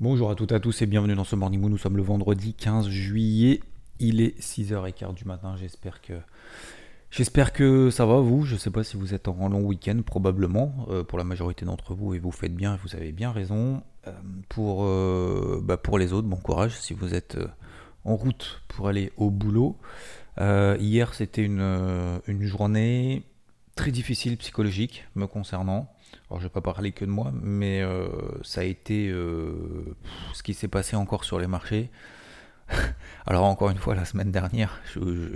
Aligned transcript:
Bonjour 0.00 0.28
à 0.28 0.34
toutes 0.34 0.50
et 0.50 0.56
à 0.56 0.60
tous 0.60 0.82
et 0.82 0.86
bienvenue 0.86 1.14
dans 1.14 1.22
ce 1.22 1.36
Morning 1.36 1.60
Moon. 1.60 1.68
Nous 1.68 1.78
sommes 1.78 1.96
le 1.96 2.02
vendredi 2.02 2.52
15 2.52 2.88
juillet. 2.88 3.60
Il 4.00 4.20
est 4.20 4.36
6h15 4.40 5.14
du 5.14 5.24
matin. 5.24 5.54
J'espère 5.56 6.02
que 6.02 6.14
J'espère 7.12 7.52
que 7.52 7.90
ça 7.90 8.04
va 8.04 8.18
vous. 8.18 8.44
Je 8.44 8.54
ne 8.54 8.58
sais 8.58 8.70
pas 8.70 8.82
si 8.82 8.96
vous 8.96 9.14
êtes 9.14 9.28
en 9.28 9.48
long 9.48 9.62
week-end, 9.62 10.00
probablement 10.04 10.88
euh, 10.90 11.04
pour 11.04 11.16
la 11.16 11.22
majorité 11.22 11.64
d'entre 11.64 11.94
vous 11.94 12.12
et 12.12 12.18
vous 12.18 12.32
faites 12.32 12.56
bien, 12.56 12.76
vous 12.82 12.96
avez 12.96 13.12
bien 13.12 13.30
raison. 13.30 13.84
Euh, 14.08 14.10
pour, 14.48 14.84
euh, 14.84 15.62
bah, 15.62 15.76
pour 15.76 15.96
les 15.96 16.12
autres, 16.12 16.26
bon 16.26 16.38
courage 16.38 16.76
si 16.76 16.92
vous 16.92 17.14
êtes 17.14 17.38
en 18.04 18.16
route 18.16 18.62
pour 18.66 18.88
aller 18.88 19.12
au 19.16 19.30
boulot. 19.30 19.78
Hier, 20.40 21.14
c'était 21.14 21.44
une, 21.44 22.20
une 22.26 22.42
journée 22.42 23.22
très 23.74 23.90
difficile 23.90 24.36
psychologique 24.36 25.04
me 25.14 25.26
concernant. 25.26 25.92
Alors, 26.30 26.40
je 26.40 26.44
vais 26.44 26.52
pas 26.52 26.60
parler 26.60 26.92
que 26.92 27.04
de 27.04 27.10
moi, 27.10 27.32
mais 27.42 27.82
euh, 27.82 28.08
ça 28.42 28.60
a 28.60 28.64
été 28.64 29.08
euh, 29.08 29.96
ce 30.32 30.42
qui 30.42 30.54
s'est 30.54 30.68
passé 30.68 30.96
encore 30.96 31.24
sur 31.24 31.38
les 31.38 31.46
marchés. 31.46 31.90
Alors 33.26 33.44
encore 33.44 33.70
une 33.70 33.78
fois, 33.78 33.94
la 33.94 34.04
semaine 34.04 34.30
dernière, 34.30 34.80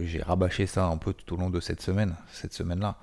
j'ai 0.01 0.23
rabâché 0.23 0.67
ça 0.67 0.87
un 0.87 0.97
peu 0.97 1.12
tout 1.12 1.35
au 1.35 1.37
long 1.37 1.51
de 1.51 1.61
cette 1.61 1.83
semaine, 1.83 2.15
cette 2.33 2.55
semaine-là. 2.55 2.97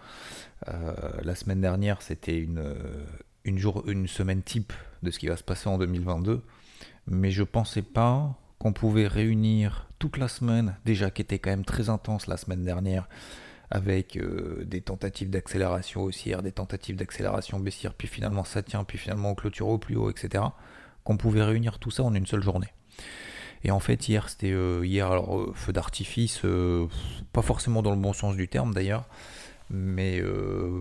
Euh, 0.68 0.94
la 1.22 1.36
semaine 1.36 1.62
dernière, 1.62 2.02
c'était 2.02 2.38
une, 2.38 2.76
une, 3.44 3.60
une 3.86 4.08
semaine 4.08 4.42
type 4.42 4.74
de 5.04 5.12
ce 5.12 5.20
qui 5.20 5.28
va 5.28 5.38
se 5.38 5.44
passer 5.44 5.70
en 5.70 5.78
2022, 5.78 6.42
mais 7.08 7.30
je 7.30 7.44
pensais 7.44 7.84
pas 7.84 8.36
qu'on 8.58 8.74
pouvait 8.74 9.08
réunir 9.08 9.88
toute 10.00 10.18
la 10.18 10.28
semaine, 10.28 10.76
déjà 10.86 11.12
qui 11.12 11.22
était 11.22 11.40
quand 11.40 11.52
même 11.52 11.66
très 11.66 11.90
intense 11.90 12.28
la 12.28 12.38
semaine 12.38 12.64
dernière, 12.64 13.08
avec 13.72 14.18
euh, 14.18 14.64
des 14.66 14.82
tentatives 14.82 15.30
d'accélération 15.30 16.04
haussière, 16.04 16.44
des 16.44 16.52
tentatives 16.52 16.96
d'accélération 16.96 17.60
baissière, 17.60 17.94
puis 17.94 18.08
finalement 18.08 18.44
ça 18.44 18.64
tient, 18.64 18.84
puis 18.84 18.98
finalement 18.98 19.32
on 19.32 19.36
clôture 19.36 19.68
au 19.68 19.78
plus 19.78 19.96
haut, 19.96 20.10
etc. 20.10 20.44
Qu'on 21.04 21.18
pouvait 21.18 21.44
réunir 21.44 21.80
tout 21.80 21.92
ça 21.92 22.04
en 22.04 22.14
une 22.14 22.26
seule 22.26 22.44
journée. 22.44 22.70
Et 23.64 23.72
en 23.72 23.80
fait, 23.80 24.08
hier, 24.08 24.30
c'était 24.30 24.52
euh, 24.52 24.86
hier, 24.86 25.12
alors 25.12 25.40
euh, 25.40 25.52
feu 25.56 25.74
d'artifice, 25.74 26.42
pas 27.34 27.42
forcément 27.42 27.82
dans 27.82 27.92
le 27.92 28.00
bon 28.00 28.14
sens 28.14 28.36
du 28.36 28.48
terme 28.48 28.74
d'ailleurs, 28.74 29.06
mais 29.70 30.22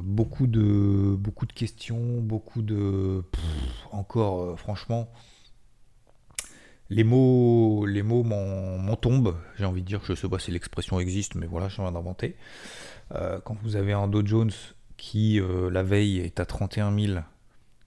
beaucoup 0.02 0.46
de 0.46 1.16
beaucoup 1.18 1.46
de 1.46 1.52
questions, 1.52 2.20
beaucoup 2.20 2.60
de 2.60 3.24
encore, 3.92 4.58
franchement, 4.58 5.08
les 6.90 7.04
mots, 7.04 7.86
les 7.86 8.02
mots 8.02 8.22
m'en 8.22 8.96
tombent. 8.96 9.36
J'ai 9.56 9.64
envie 9.64 9.82
de 9.82 9.86
dire, 9.86 10.00
je 10.04 10.14
sais 10.14 10.28
pas 10.28 10.38
si 10.38 10.50
l'expression 10.50 11.00
existe, 11.00 11.34
mais 11.34 11.46
voilà, 11.46 11.68
je 11.68 11.76
viens 11.80 11.92
d'inventer. 11.92 12.36
Euh, 13.12 13.40
quand 13.44 13.56
vous 13.62 13.76
avez 13.76 13.92
un 13.92 14.08
Dow 14.08 14.24
Jones 14.24 14.52
qui 14.96 15.40
euh, 15.40 15.70
la 15.70 15.82
veille 15.82 16.18
est 16.20 16.40
à 16.40 16.46
31 16.46 16.96
000, 16.98 17.18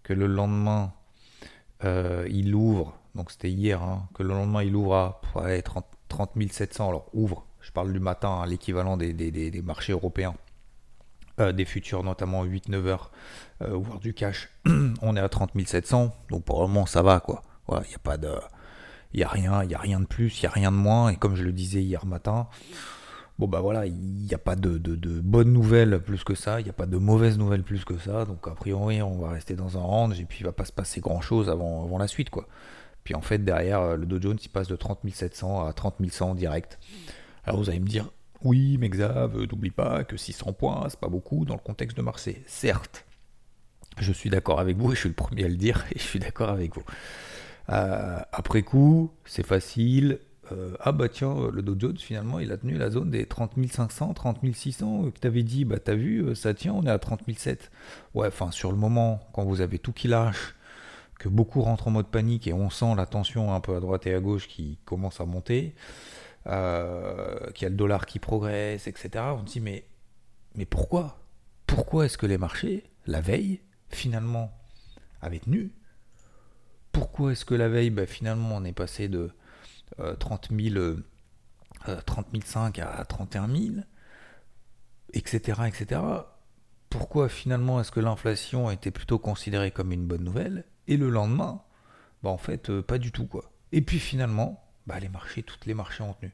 que 0.04 0.14
le 0.14 0.28
lendemain 0.28 0.94
euh, 1.84 2.28
il 2.30 2.54
ouvre, 2.56 2.98
donc 3.16 3.32
c'était 3.32 3.52
hier, 3.52 3.82
hein, 3.82 4.08
que 4.14 4.24
le 4.24 4.30
lendemain 4.30 4.64
il 4.64 4.76
ouvre 4.76 4.96
à 4.96 5.22
ouais, 5.36 5.62
30, 5.62 5.86
30 6.10 6.32
700, 6.52 6.90
alors 6.90 7.10
ouvre, 7.14 7.46
je 7.62 7.72
parle 7.72 7.92
du 7.94 8.00
matin, 8.00 8.30
hein, 8.30 8.46
l'équivalent 8.46 8.98
des, 8.98 9.14
des- 9.14 9.32
des- 9.32 9.62
marchés 9.62 9.94
européens, 9.94 10.36
des 11.38 11.66
futurs 11.66 12.04
notamment 12.04 12.44
8-9 12.46 12.86
heures, 12.88 13.12
voire 13.60 14.00
du 14.00 14.14
cash, 14.14 14.50
on 15.02 15.16
est 15.16 15.20
à 15.20 15.30
30 15.30 15.52
700, 15.68 16.16
donc 16.32 16.44
pour 16.46 16.62
le 16.62 16.68
moment 16.68 16.86
ça 16.88 17.02
va 17.04 17.20
quoi, 17.20 17.44
il 17.70 17.90
n'y 17.90 17.96
a 17.96 18.00
pas 18.00 18.18
de... 18.18 18.34
Il 19.14 19.18
n'y 19.18 19.24
a 19.24 19.30
rien, 19.30 19.64
il 19.64 19.72
y 19.72 19.76
a 19.76 19.80
rien 19.80 20.00
de 20.00 20.06
plus, 20.06 20.40
il 20.40 20.46
n'y 20.46 20.48
a 20.48 20.52
rien 20.52 20.72
de 20.72 20.78
moins, 20.78 21.10
et 21.10 21.16
comme 21.16 21.36
je 21.36 21.44
le 21.44 21.52
disais 21.52 21.82
hier 21.82 22.06
matin, 22.06 22.48
Bon 23.40 23.48
bah 23.48 23.60
voilà, 23.62 23.86
il 23.86 23.94
n'y 23.94 24.34
a 24.34 24.40
pas 24.40 24.56
de, 24.56 24.80
bonnes 25.22 25.54
nouvelles 25.54 26.00
plus 26.02 26.24
que 26.24 26.34
ça, 26.34 26.60
il 26.60 26.64
n'y 26.64 26.72
a 26.72 26.74
pas 26.74 26.88
de 26.88 26.98
mauvaises 26.98 27.38
nouvelles 27.38 27.62
plus 27.62 27.86
que 27.86 27.96
ça, 28.00 28.26
donc 28.26 28.48
a 28.48 28.56
priori 28.56 29.00
on 29.04 29.20
va 29.20 29.30
rester 29.30 29.56
dans 29.56 29.78
un 29.78 29.82
range 29.82 30.20
et 30.20 30.26
puis 30.26 30.40
il 30.40 30.44
va 30.44 30.54
pas 30.54 30.66
se 30.66 30.72
passer 30.72 31.02
grand 31.02 31.22
chose 31.22 31.48
avant, 31.48 31.98
la 32.00 32.08
suite 32.08 32.32
quoi. 32.32 32.48
Puis 33.04 33.14
en 33.14 33.22
fait 33.22 33.38
derrière 33.38 33.82
euh, 33.82 33.96
le 33.96 34.08
Dow 34.08 34.20
Jones 34.20 34.40
il 34.44 34.50
passe 34.50 34.68
de 34.68 34.76
30 34.76 35.02
700 35.14 35.68
à 35.68 35.74
30 35.74 35.98
100 36.10 36.34
direct. 36.34 36.80
Alors 37.44 37.60
vous 37.60 37.70
allez 37.70 37.80
me 37.80 37.88
dire, 37.88 38.10
oui 38.42 38.78
mais 38.80 38.90
Xav, 38.90 39.38
euh, 39.38 39.46
n'oublie 39.46 39.70
pas 39.70 40.04
que 40.04 40.18
600 40.18 40.54
points 40.54 40.88
c'est 40.90 41.00
pas 41.00 41.08
beaucoup 41.08 41.46
dans 41.46 41.54
le 41.54 41.62
contexte 41.62 41.96
de 41.96 42.02
Marseille. 42.02 42.42
Certes, 42.48 43.06
je 44.00 44.12
suis 44.12 44.32
d'accord 44.32 44.60
avec 44.60 44.78
vous 44.78 44.94
et 44.94 44.96
je 44.96 45.02
suis 45.02 45.10
le 45.10 45.16
premier 45.16 45.46
à 45.46 45.48
le 45.48 45.58
dire 45.58 45.86
et 45.92 46.00
je 46.00 46.04
suis 46.04 46.20
d'accord 46.20 46.50
avec 46.50 46.74
vous. 46.74 46.84
Euh, 47.70 48.20
après 48.32 48.64
coup, 48.64 49.12
c'est 49.26 49.46
facile. 49.46 50.20
Euh, 50.52 50.76
ah 50.80 50.92
bah 50.92 51.10
tiens, 51.10 51.36
le 51.52 51.62
Dow 51.62 51.76
Jones 51.78 51.98
finalement 51.98 52.40
il 52.40 52.52
a 52.54 52.58
tenu 52.58 52.78
la 52.78 52.90
zone 52.90 53.12
des 53.12 53.26
30 53.26 53.52
500, 53.70 54.14
30 54.14 54.56
600 54.56 55.06
euh, 55.06 55.12
que 55.12 55.20
t'avais 55.20 55.44
dit, 55.44 55.66
bah 55.66 55.78
t'as 55.80 55.96
vu, 55.96 56.22
euh, 56.22 56.36
ça 56.36 56.54
tient, 56.54 56.74
on 56.74 56.84
est 56.84 56.90
à 56.90 57.00
30 57.00 57.22
700. 57.36 57.70
Ouais, 58.14 58.28
enfin 58.28 58.52
sur 58.52 58.72
le 58.72 58.78
moment, 58.78 59.20
quand 59.34 59.44
vous 59.44 59.62
avez 59.62 59.78
tout 59.80 59.92
qui 59.92 60.08
lâche, 60.08 60.56
que 61.20 61.28
beaucoup 61.30 61.62
rentrent 61.62 61.88
en 61.88 61.92
mode 61.92 62.08
panique 62.08 62.48
et 62.48 62.54
on 62.54 62.70
sent 62.70 62.94
la 62.96 63.06
tension 63.06 63.54
un 63.54 63.60
peu 63.60 63.76
à 63.76 63.80
droite 63.80 64.08
et 64.08 64.14
à 64.14 64.20
gauche 64.20 64.48
qui 64.48 64.78
commence 64.86 65.20
à 65.20 65.26
monter, 65.26 65.76
qu'il 66.46 66.52
y 66.52 67.66
a 67.66 67.70
le 67.70 67.76
dollar 67.76 68.06
qui 68.06 68.20
progresse, 68.20 68.88
etc. 68.88 69.10
On 69.34 69.40
se 69.46 69.52
dit 69.54 69.60
mais, 69.60 69.84
mais 70.56 70.66
pourquoi? 70.66 71.20
Pourquoi 71.66 72.06
est-ce 72.06 72.18
que 72.18 72.26
les 72.26 72.38
marchés, 72.38 72.84
la 73.06 73.20
veille, 73.20 73.60
finalement, 73.90 74.52
avaient 75.22 75.40
tenu 75.40 75.72
pourquoi 76.98 77.32
est-ce 77.32 77.46
que 77.46 77.54
la 77.54 77.70
veille, 77.70 77.92
bah, 77.92 78.08
finalement, 78.08 78.56
on 78.56 78.64
est 78.64 78.74
passé 78.74 79.08
de 79.08 79.30
euh, 80.00 80.16
30 80.16 80.50
000, 80.52 80.78
euh, 80.78 81.06
euh, 81.90 82.02
30 82.04 82.26
500 82.44 82.72
à 82.82 83.06
31 83.06 83.48
000, 83.48 83.76
etc., 85.14 85.62
etc. 85.68 86.02
Pourquoi 86.90 87.30
finalement 87.30 87.80
est-ce 87.80 87.92
que 87.92 88.00
l'inflation 88.00 88.72
était 88.72 88.90
plutôt 88.90 89.20
considérée 89.20 89.70
comme 89.70 89.92
une 89.92 90.08
bonne 90.08 90.24
nouvelle? 90.24 90.64
Et 90.88 90.98
le 90.98 91.12
lendemain, 91.12 91.62
bah 92.24 92.32
en 92.32 92.38
fait, 92.38 92.72
euh, 92.72 92.82
pas 92.82 92.98
du 92.98 93.12
tout 93.12 93.28
quoi. 93.28 93.52
Et 93.72 93.82
puis 93.82 94.00
finalement, 94.00 94.64
bah, 94.88 95.00
les 95.00 95.10
marchés, 95.10 95.44
toutes 95.44 95.68
les 95.68 95.76
marchés 95.76 96.02
ont 96.02 96.14
tenu. 96.14 96.34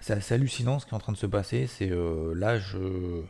C'est 0.00 0.32
hallucinant 0.32 0.80
ce 0.80 0.86
qui 0.86 0.90
est 0.90 0.96
en 0.96 0.98
train 0.98 1.12
de 1.12 1.18
se 1.18 1.26
passer. 1.26 1.68
C'est 1.68 1.90
euh, 1.92 2.34
là, 2.34 2.58
je, 2.58 3.22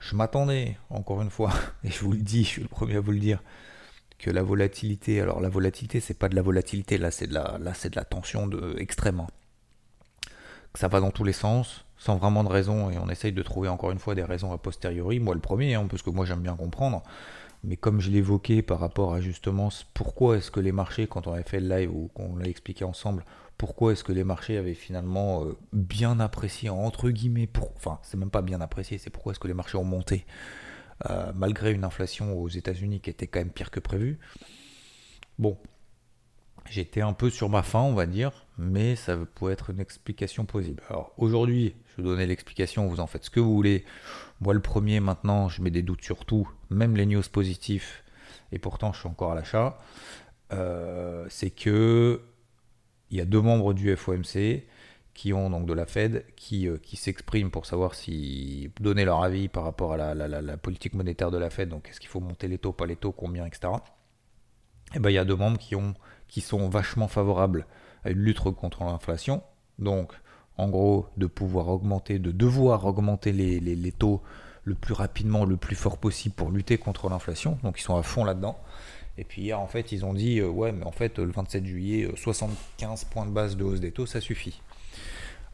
je 0.00 0.16
m'attendais 0.16 0.78
encore 0.88 1.20
une 1.20 1.30
fois, 1.30 1.52
et 1.84 1.90
je 1.90 2.00
vous 2.00 2.12
le 2.12 2.22
dis, 2.22 2.44
je 2.44 2.48
suis 2.48 2.62
le 2.62 2.68
premier 2.68 2.96
à 2.96 3.00
vous 3.00 3.12
le 3.12 3.18
dire, 3.18 3.42
que 4.18 4.30
la 4.30 4.42
volatilité, 4.42 5.20
alors 5.20 5.40
la 5.40 5.48
volatilité, 5.48 6.00
c'est 6.00 6.18
pas 6.18 6.28
de 6.28 6.34
la 6.34 6.42
volatilité, 6.42 6.98
là 6.98 7.10
c'est 7.10 7.28
de 7.28 7.34
la, 7.34 7.58
là 7.60 7.72
de 7.72 8.00
tension 8.08 8.46
de, 8.46 8.76
extrême. 8.78 9.20
hein. 9.20 9.26
Que 10.72 10.78
ça 10.78 10.88
va 10.88 11.00
dans 11.00 11.10
tous 11.10 11.24
les 11.24 11.32
sens, 11.32 11.84
sans 11.96 12.16
vraiment 12.16 12.44
de 12.44 12.48
raison, 12.48 12.90
et 12.90 12.98
on 12.98 13.08
essaye 13.08 13.32
de 13.32 13.42
trouver 13.42 13.68
encore 13.68 13.90
une 13.90 13.98
fois 13.98 14.14
des 14.14 14.24
raisons 14.24 14.52
a 14.52 14.58
posteriori. 14.58 15.20
Moi 15.20 15.34
le 15.34 15.40
premier, 15.40 15.74
hein, 15.74 15.86
parce 15.88 16.02
que 16.02 16.10
moi 16.10 16.24
j'aime 16.24 16.40
bien 16.40 16.56
comprendre. 16.56 17.02
Mais 17.64 17.76
comme 17.76 18.00
je 18.00 18.10
l'évoquais 18.10 18.62
par 18.62 18.78
rapport 18.78 19.14
à 19.14 19.20
justement 19.20 19.70
pourquoi 19.94 20.36
est-ce 20.36 20.50
que 20.50 20.60
les 20.60 20.70
marchés, 20.70 21.06
quand 21.08 21.26
on 21.26 21.32
avait 21.32 21.42
fait 21.42 21.60
le 21.60 21.68
live 21.68 21.92
ou 21.92 22.08
qu'on 22.14 22.36
l'a 22.36 22.46
expliqué 22.46 22.84
ensemble, 22.84 23.24
pourquoi 23.56 23.92
est-ce 23.92 24.04
que 24.04 24.12
les 24.12 24.22
marchés 24.22 24.56
avaient 24.56 24.74
finalement 24.74 25.44
euh, 25.44 25.56
bien 25.72 26.20
apprécié, 26.20 26.70
entre 26.70 27.10
guillemets, 27.10 27.48
enfin 27.76 27.98
c'est 28.02 28.16
même 28.16 28.30
pas 28.30 28.42
bien 28.42 28.60
apprécié, 28.60 28.98
c'est 28.98 29.10
pourquoi 29.10 29.32
est-ce 29.32 29.40
que 29.40 29.48
les 29.48 29.54
marchés 29.54 29.76
ont 29.76 29.84
monté 29.84 30.24
euh, 31.08 31.32
malgré 31.34 31.72
une 31.72 31.84
inflation 31.84 32.38
aux 32.38 32.48
États-Unis 32.48 33.00
qui 33.00 33.10
était 33.10 33.26
quand 33.26 33.38
même 33.38 33.50
pire 33.50 33.70
que 33.70 33.80
prévu. 33.80 34.18
Bon, 35.38 35.56
j'étais 36.68 37.00
un 37.00 37.12
peu 37.12 37.30
sur 37.30 37.48
ma 37.48 37.62
faim, 37.62 37.82
on 37.82 37.94
va 37.94 38.06
dire, 38.06 38.46
mais 38.58 38.96
ça 38.96 39.16
pourrait 39.34 39.52
être 39.52 39.70
une 39.70 39.80
explication 39.80 40.44
possible. 40.44 40.82
Alors 40.88 41.12
aujourd'hui, 41.16 41.74
je 41.96 42.02
vous 42.02 42.08
donner 42.08 42.26
l'explication, 42.26 42.86
vous 42.88 43.00
en 43.00 43.06
faites 43.06 43.24
ce 43.24 43.30
que 43.30 43.40
vous 43.40 43.54
voulez. 43.54 43.84
Moi, 44.40 44.54
le 44.54 44.60
premier, 44.60 45.00
maintenant, 45.00 45.48
je 45.48 45.62
mets 45.62 45.70
des 45.70 45.82
doutes 45.82 46.02
sur 46.02 46.24
tout, 46.24 46.48
même 46.70 46.96
les 46.96 47.06
news 47.06 47.22
positifs, 47.30 48.04
et 48.52 48.58
pourtant, 48.58 48.92
je 48.92 49.00
suis 49.00 49.08
encore 49.08 49.32
à 49.32 49.34
l'achat. 49.34 49.78
Euh, 50.52 51.26
c'est 51.28 51.50
que 51.50 52.22
il 53.10 53.18
y 53.18 53.20
a 53.20 53.24
deux 53.24 53.40
membres 53.40 53.72
du 53.72 53.94
FOMC 53.94 54.64
qui 55.18 55.32
ont 55.32 55.50
donc 55.50 55.66
de 55.66 55.72
la 55.72 55.84
Fed 55.84 56.24
qui, 56.36 56.68
euh, 56.68 56.76
qui 56.80 56.94
s'expriment 56.96 57.50
pour 57.50 57.66
savoir 57.66 57.94
si 57.96 58.70
donner 58.80 59.04
leur 59.04 59.20
avis 59.24 59.48
par 59.48 59.64
rapport 59.64 59.92
à 59.94 59.96
la, 59.96 60.14
la- 60.14 60.56
politique 60.56 60.94
monétaire 60.94 61.32
de 61.32 61.38
la 61.38 61.50
Fed, 61.50 61.68
donc 61.70 61.88
est-ce 61.88 61.98
qu'il 61.98 62.08
faut 62.08 62.20
monter 62.20 62.46
les 62.46 62.56
taux, 62.58 62.72
pas 62.72 62.86
les 62.86 62.94
taux, 62.94 63.10
combien, 63.10 63.44
etc. 63.44 63.72
Et 64.94 65.00
ben 65.00 65.10
il 65.10 65.14
y 65.14 65.18
a 65.18 65.24
deux 65.24 65.34
membres 65.34 65.58
qui 65.58 65.74
ont 65.74 65.94
qui 66.28 66.40
sont 66.40 66.68
vachement 66.68 67.08
favorables 67.08 67.66
à 68.04 68.10
une 68.10 68.18
lutte 68.20 68.38
contre 68.38 68.84
l'inflation, 68.84 69.42
donc 69.80 70.12
en 70.56 70.68
gros 70.68 71.08
de 71.16 71.26
pouvoir 71.26 71.66
augmenter, 71.68 72.20
de 72.20 72.30
devoir 72.30 72.84
augmenter 72.86 73.32
les, 73.32 73.58
les- 73.58 73.74
les 73.76 73.92
taux 73.92 74.22
le 74.62 74.74
plus 74.76 74.94
rapidement, 74.94 75.44
le 75.44 75.56
plus 75.56 75.74
fort 75.74 75.98
possible 75.98 76.34
pour 76.36 76.50
lutter 76.52 76.78
contre 76.78 77.08
l'inflation. 77.08 77.58
Donc 77.64 77.80
ils 77.80 77.82
sont 77.82 77.96
à 77.96 78.04
fond 78.04 78.22
là-dedans. 78.24 78.56
Et 79.16 79.24
puis 79.24 79.42
hier, 79.42 79.58
en 79.58 79.66
fait, 79.66 79.90
ils 79.90 80.04
ont 80.04 80.14
dit, 80.14 80.38
euh, 80.38 80.48
ouais, 80.48 80.70
mais 80.70 80.84
en 80.86 80.92
fait, 80.92 81.18
le 81.18 81.32
27 81.32 81.64
juillet, 81.66 82.08
75 82.14 83.04
points 83.06 83.26
de 83.26 83.32
base 83.32 83.56
de 83.56 83.64
hausse 83.64 83.80
des 83.80 83.90
taux, 83.90 84.06
ça 84.06 84.20
suffit. 84.20 84.60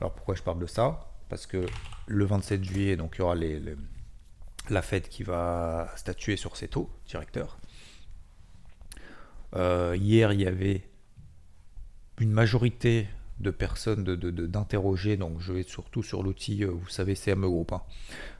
Alors 0.04 0.12
pourquoi 0.12 0.34
je 0.34 0.42
parle 0.42 0.58
de 0.58 0.66
ça? 0.66 1.10
Parce 1.30 1.46
que 1.46 1.64
le 2.06 2.24
27 2.26 2.62
juillet, 2.62 2.96
donc 2.98 3.14
il 3.16 3.20
y 3.20 3.22
aura 3.22 3.34
les, 3.34 3.58
la 4.68 4.82
Fed 4.82 5.08
qui 5.08 5.22
va 5.22 5.90
statuer 5.96 6.36
sur 6.36 6.58
ses 6.58 6.68
taux 6.68 6.90
directeurs. 7.08 7.56
hier, 9.54 10.34
il 10.34 10.42
y 10.42 10.46
avait 10.46 10.82
une 12.18 12.32
majorité 12.32 13.08
de 13.40 13.50
personnes 13.50 14.04
d'interroger, 14.04 15.16
donc 15.16 15.40
je 15.40 15.54
vais 15.54 15.62
surtout 15.62 16.02
sur 16.02 16.22
l'outil, 16.22 16.64
euh, 16.64 16.70
vous 16.70 16.90
savez, 16.90 17.14
CME 17.14 17.48
Group. 17.48 17.72
Hein. 17.72 17.82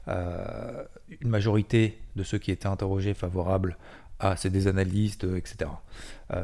Euh, 0.07 0.83
une 1.19 1.29
majorité 1.29 1.99
de 2.15 2.21
ceux 2.21 2.37
qui 2.37 2.51
étaient 2.51 2.67
interrogés 2.67 3.15
favorables 3.15 3.75
à, 4.19 4.35
c'est 4.35 4.51
des 4.51 4.67
analystes, 4.67 5.23
euh, 5.23 5.37
etc., 5.37 5.71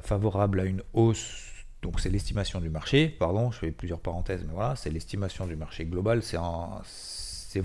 favorables 0.01 0.61
à 0.61 0.65
une 0.65 0.81
hausse, 0.93 1.50
donc 1.81 1.99
c'est 1.99 2.09
l'estimation 2.09 2.59
du 2.59 2.69
marché, 2.69 3.09
pardon, 3.09 3.51
je 3.51 3.59
fais 3.59 3.71
plusieurs 3.71 3.99
parenthèses, 3.99 4.43
mais 4.45 4.53
voilà, 4.53 4.75
c'est 4.75 4.89
l'estimation 4.89 5.47
du 5.47 5.55
marché 5.55 5.85
global, 5.85 6.21
c'est 6.21 6.37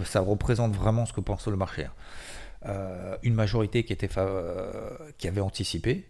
ça 0.04 0.20
représente 0.20 0.74
vraiment 0.74 1.06
ce 1.06 1.12
que 1.12 1.20
pense 1.20 1.46
le 1.46 1.56
marché. 1.56 1.86
Hein. 2.64 3.18
une 3.22 3.34
majorité 3.34 3.84
qui, 3.84 3.92
était 3.92 4.08
qui 5.18 5.28
avait 5.28 5.40
anticipé 5.40 6.06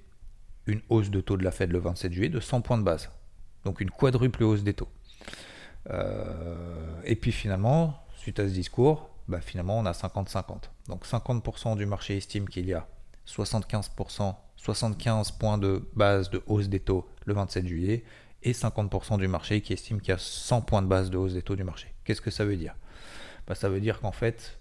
une 0.66 0.80
hausse 0.88 1.10
de 1.10 1.20
taux 1.20 1.36
de 1.36 1.44
la 1.44 1.50
Fed 1.50 1.72
le 1.72 1.78
27 1.78 2.12
juillet 2.12 2.28
de 2.28 2.40
100 2.40 2.60
points 2.62 2.78
de 2.78 2.82
base. 2.82 3.10
Donc 3.64 3.80
une 3.80 3.90
quadruple 3.90 4.42
hausse 4.44 4.62
des 4.62 4.74
taux. 4.74 4.88
Euh, 5.90 7.00
et 7.04 7.16
puis 7.16 7.32
finalement, 7.32 8.04
suite 8.16 8.40
à 8.40 8.48
ce 8.48 8.52
discours, 8.52 9.10
bah 9.28 9.40
finalement 9.40 9.78
on 9.78 9.86
a 9.86 9.92
50-50. 9.92 10.70
Donc 10.88 11.06
50% 11.06 11.76
du 11.76 11.86
marché 11.86 12.16
estime 12.16 12.48
qu'il 12.48 12.66
y 12.66 12.74
a 12.74 12.86
75%, 13.26 14.34
75 14.56 15.32
points 15.32 15.58
de 15.58 15.88
base 15.94 16.31
de 16.31 16.43
hausse 16.46 16.69
des 16.69 16.81
taux 16.81 17.08
le 17.25 17.34
27 17.34 17.67
juillet 17.67 18.05
et 18.43 18.52
50% 18.52 19.19
du 19.19 19.28
marché 19.28 19.61
qui 19.61 19.73
estime 19.73 20.00
qu'il 20.00 20.11
y 20.11 20.12
a 20.12 20.19
100 20.19 20.62
points 20.62 20.82
de 20.82 20.87
base 20.87 21.11
de 21.11 21.17
hausse 21.17 21.34
des 21.34 21.43
taux 21.43 21.56
du 21.56 21.64
marché. 21.64 21.93
Qu'est-ce 22.05 22.20
que 22.20 22.31
ça 22.31 22.44
veut 22.44 22.56
dire? 22.56 22.75
Bah, 23.46 23.55
Ça 23.55 23.69
veut 23.69 23.81
dire 23.81 24.00
qu'en 24.00 24.12
fait, 24.12 24.58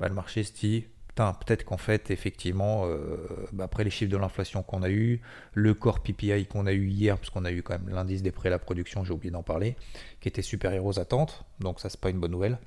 bah, 0.00 0.08
le 0.08 0.14
marché 0.14 0.40
estime 0.40 0.82
peut-être 1.18 1.64
qu'en 1.64 1.76
fait, 1.76 2.10
effectivement, 2.10 2.86
euh, 2.86 3.26
bah, 3.52 3.64
après 3.64 3.84
les 3.84 3.90
chiffres 3.90 4.10
de 4.10 4.16
l'inflation 4.16 4.62
qu'on 4.62 4.82
a 4.82 4.90
eu, 4.90 5.20
le 5.52 5.74
corps 5.74 6.00
PPI 6.00 6.46
qu'on 6.46 6.66
a 6.66 6.72
eu 6.72 6.88
hier, 6.88 7.16
parce 7.18 7.30
qu'on 7.30 7.44
a 7.44 7.50
eu 7.50 7.62
quand 7.62 7.78
même 7.78 7.88
l'indice 7.88 8.22
des 8.22 8.30
prêts 8.30 8.48
à 8.48 8.50
la 8.50 8.58
production, 8.58 9.04
j'ai 9.04 9.12
oublié 9.12 9.30
d'en 9.30 9.42
parler, 9.42 9.76
qui 10.20 10.28
était 10.28 10.42
supérieur 10.42 10.84
aux 10.84 10.98
attentes, 10.98 11.44
donc 11.60 11.80
ça 11.80 11.88
c'est 11.88 12.00
pas 12.00 12.10
une 12.10 12.20
bonne 12.20 12.30
nouvelle. 12.30 12.58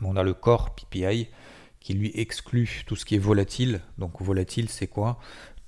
Mais 0.00 0.06
on 0.08 0.16
a 0.16 0.22
le 0.22 0.34
corps 0.34 0.74
PPI 0.74 1.28
qui 1.80 1.94
lui 1.94 2.12
exclut 2.14 2.82
tout 2.86 2.96
ce 2.96 3.04
qui 3.04 3.16
est 3.16 3.18
volatile. 3.18 3.80
Donc 3.98 4.20
volatile, 4.22 4.68
c'est 4.68 4.86
quoi? 4.86 5.18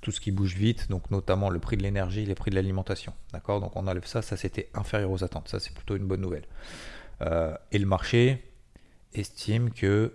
Tout 0.01 0.11
ce 0.11 0.21
qui 0.21 0.31
bouge 0.31 0.55
vite, 0.55 0.89
donc 0.89 1.11
notamment 1.11 1.49
le 1.49 1.59
prix 1.59 1.77
de 1.77 1.83
l'énergie, 1.83 2.25
les 2.25 2.35
prix 2.35 2.51
de 2.51 2.55
l'alimentation. 2.55 3.13
D'accord? 3.31 3.61
Donc 3.61 3.75
on 3.75 3.87
enlève 3.87 4.05
ça, 4.05 4.21
ça 4.21 4.37
c'était 4.37 4.69
inférieur 4.73 5.11
aux 5.11 5.23
attentes. 5.23 5.47
Ça 5.49 5.59
c'est 5.59 5.73
plutôt 5.73 5.95
une 5.95 6.05
bonne 6.05 6.21
nouvelle. 6.21 6.45
Euh, 7.21 7.55
et 7.71 7.79
le 7.79 7.85
marché 7.85 8.43
estime 9.13 9.71
que 9.71 10.13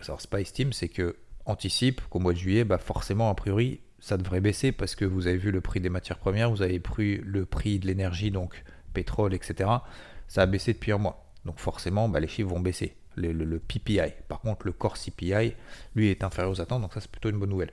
alors 0.00 0.20
c'est 0.20 0.30
pas 0.30 0.40
estime, 0.40 0.72
c'est 0.72 0.88
que 0.88 1.16
anticipe 1.44 2.00
qu'au 2.08 2.18
mois 2.18 2.32
de 2.32 2.38
juillet, 2.38 2.64
bah 2.64 2.78
forcément, 2.78 3.30
a 3.30 3.34
priori, 3.34 3.80
ça 4.00 4.16
devrait 4.16 4.40
baisser 4.40 4.72
parce 4.72 4.94
que 4.94 5.04
vous 5.04 5.26
avez 5.26 5.36
vu 5.36 5.50
le 5.50 5.60
prix 5.60 5.80
des 5.80 5.88
matières 5.88 6.18
premières, 6.18 6.50
vous 6.50 6.62
avez 6.62 6.80
pris 6.80 7.18
le 7.18 7.46
prix 7.46 7.78
de 7.78 7.86
l'énergie, 7.86 8.30
donc 8.30 8.64
pétrole, 8.92 9.34
etc. 9.34 9.70
Ça 10.28 10.42
a 10.42 10.46
baissé 10.46 10.72
depuis 10.72 10.92
un 10.92 10.98
mois. 10.98 11.32
Donc 11.44 11.58
forcément, 11.58 12.08
bah, 12.08 12.20
les 12.20 12.28
chiffres 12.28 12.48
vont 12.48 12.60
baisser. 12.60 12.96
Le, 13.16 13.58
PPI. 13.58 14.12
Par 14.28 14.40
contre, 14.40 14.66
le 14.66 14.72
core 14.72 14.96
CPI, 14.96 15.54
lui, 15.94 16.10
est 16.10 16.24
inférieur 16.24 16.52
aux 16.52 16.60
attentes, 16.60 16.82
donc 16.82 16.94
ça, 16.94 17.00
c'est 17.00 17.10
plutôt 17.10 17.30
une 17.30 17.38
bonne 17.38 17.50
nouvelle. 17.50 17.72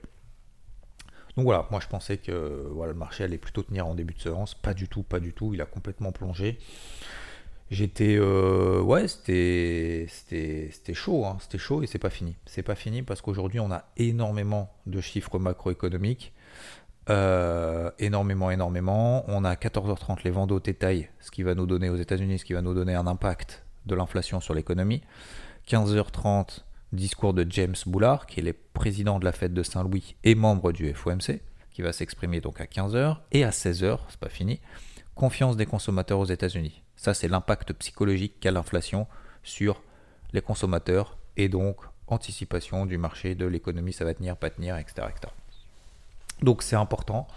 Donc 1.36 1.44
voilà, 1.44 1.66
moi 1.70 1.80
je 1.80 1.86
pensais 1.86 2.16
que 2.18 2.66
voilà, 2.72 2.92
le 2.92 2.98
marché 2.98 3.22
allait 3.22 3.38
plutôt 3.38 3.62
tenir 3.62 3.86
en 3.86 3.94
début 3.94 4.14
de 4.14 4.20
séance. 4.20 4.54
Pas 4.54 4.74
du 4.74 4.88
tout, 4.88 5.02
pas 5.02 5.20
du 5.20 5.32
tout. 5.32 5.54
Il 5.54 5.60
a 5.62 5.64
complètement 5.66 6.12
plongé. 6.12 6.58
J'étais. 7.70 8.16
Euh, 8.18 8.80
ouais, 8.80 9.06
c'était, 9.06 10.08
chaud, 10.92 11.24
hein, 11.24 11.36
c'était 11.40 11.58
chaud 11.58 11.82
et 11.82 11.86
c'est 11.86 12.00
pas 12.00 12.10
fini. 12.10 12.34
C'est 12.46 12.62
pas 12.62 12.74
fini 12.74 13.02
parce 13.02 13.22
qu'aujourd'hui, 13.22 13.60
on 13.60 13.70
a 13.70 13.84
énormément 13.96 14.72
de 14.86 15.00
chiffres 15.00 15.38
macroéconomiques. 15.38 16.32
Euh, 17.08 17.90
énormément, 17.98 18.50
énormément. 18.50 19.24
On 19.28 19.44
a 19.44 19.54
14h30 19.54 20.18
les 20.24 20.30
ventes 20.30 20.52
au 20.52 20.60
détail, 20.60 21.10
ce 21.20 21.30
qui 21.30 21.44
va 21.44 21.54
nous 21.54 21.66
donner 21.66 21.90
aux 21.90 21.96
États-Unis, 21.96 22.40
ce 22.40 22.44
qui 22.44 22.54
va 22.54 22.62
nous 22.62 22.74
donner 22.74 22.94
un 22.94 23.06
impact 23.06 23.64
de 23.90 23.96
l'inflation 23.96 24.40
sur 24.40 24.54
l'économie. 24.54 25.02
15h30, 25.68 26.60
discours 26.92 27.34
de 27.34 27.46
James 27.50 27.76
Boulard, 27.86 28.26
qui 28.26 28.40
est 28.40 28.42
le 28.42 28.52
président 28.52 29.18
de 29.18 29.24
la 29.24 29.32
fête 29.32 29.52
de 29.52 29.62
Saint-Louis 29.62 30.16
et 30.24 30.34
membre 30.34 30.72
du 30.72 30.92
FOMC, 30.94 31.40
qui 31.72 31.82
va 31.82 31.92
s'exprimer 31.92 32.40
donc 32.40 32.60
à 32.60 32.64
15h. 32.64 33.18
Et 33.32 33.44
à 33.44 33.50
16h, 33.50 33.98
c'est 34.08 34.20
pas 34.20 34.28
fini, 34.28 34.60
confiance 35.14 35.56
des 35.56 35.66
consommateurs 35.66 36.18
aux 36.18 36.24
États-Unis. 36.24 36.82
Ça, 36.96 37.14
c'est 37.14 37.28
l'impact 37.28 37.72
psychologique 37.74 38.40
qu'a 38.40 38.50
l'inflation 38.50 39.06
sur 39.42 39.82
les 40.32 40.40
consommateurs 40.40 41.18
et 41.36 41.48
donc 41.48 41.76
anticipation 42.06 42.86
du 42.86 42.98
marché, 42.98 43.34
de 43.34 43.46
l'économie, 43.46 43.92
ça 43.92 44.04
va 44.04 44.14
tenir, 44.14 44.36
pas 44.36 44.50
tenir, 44.50 44.76
etc. 44.76 45.06
Donc 46.42 46.62
c'est 46.62 46.76
important. 46.76 47.28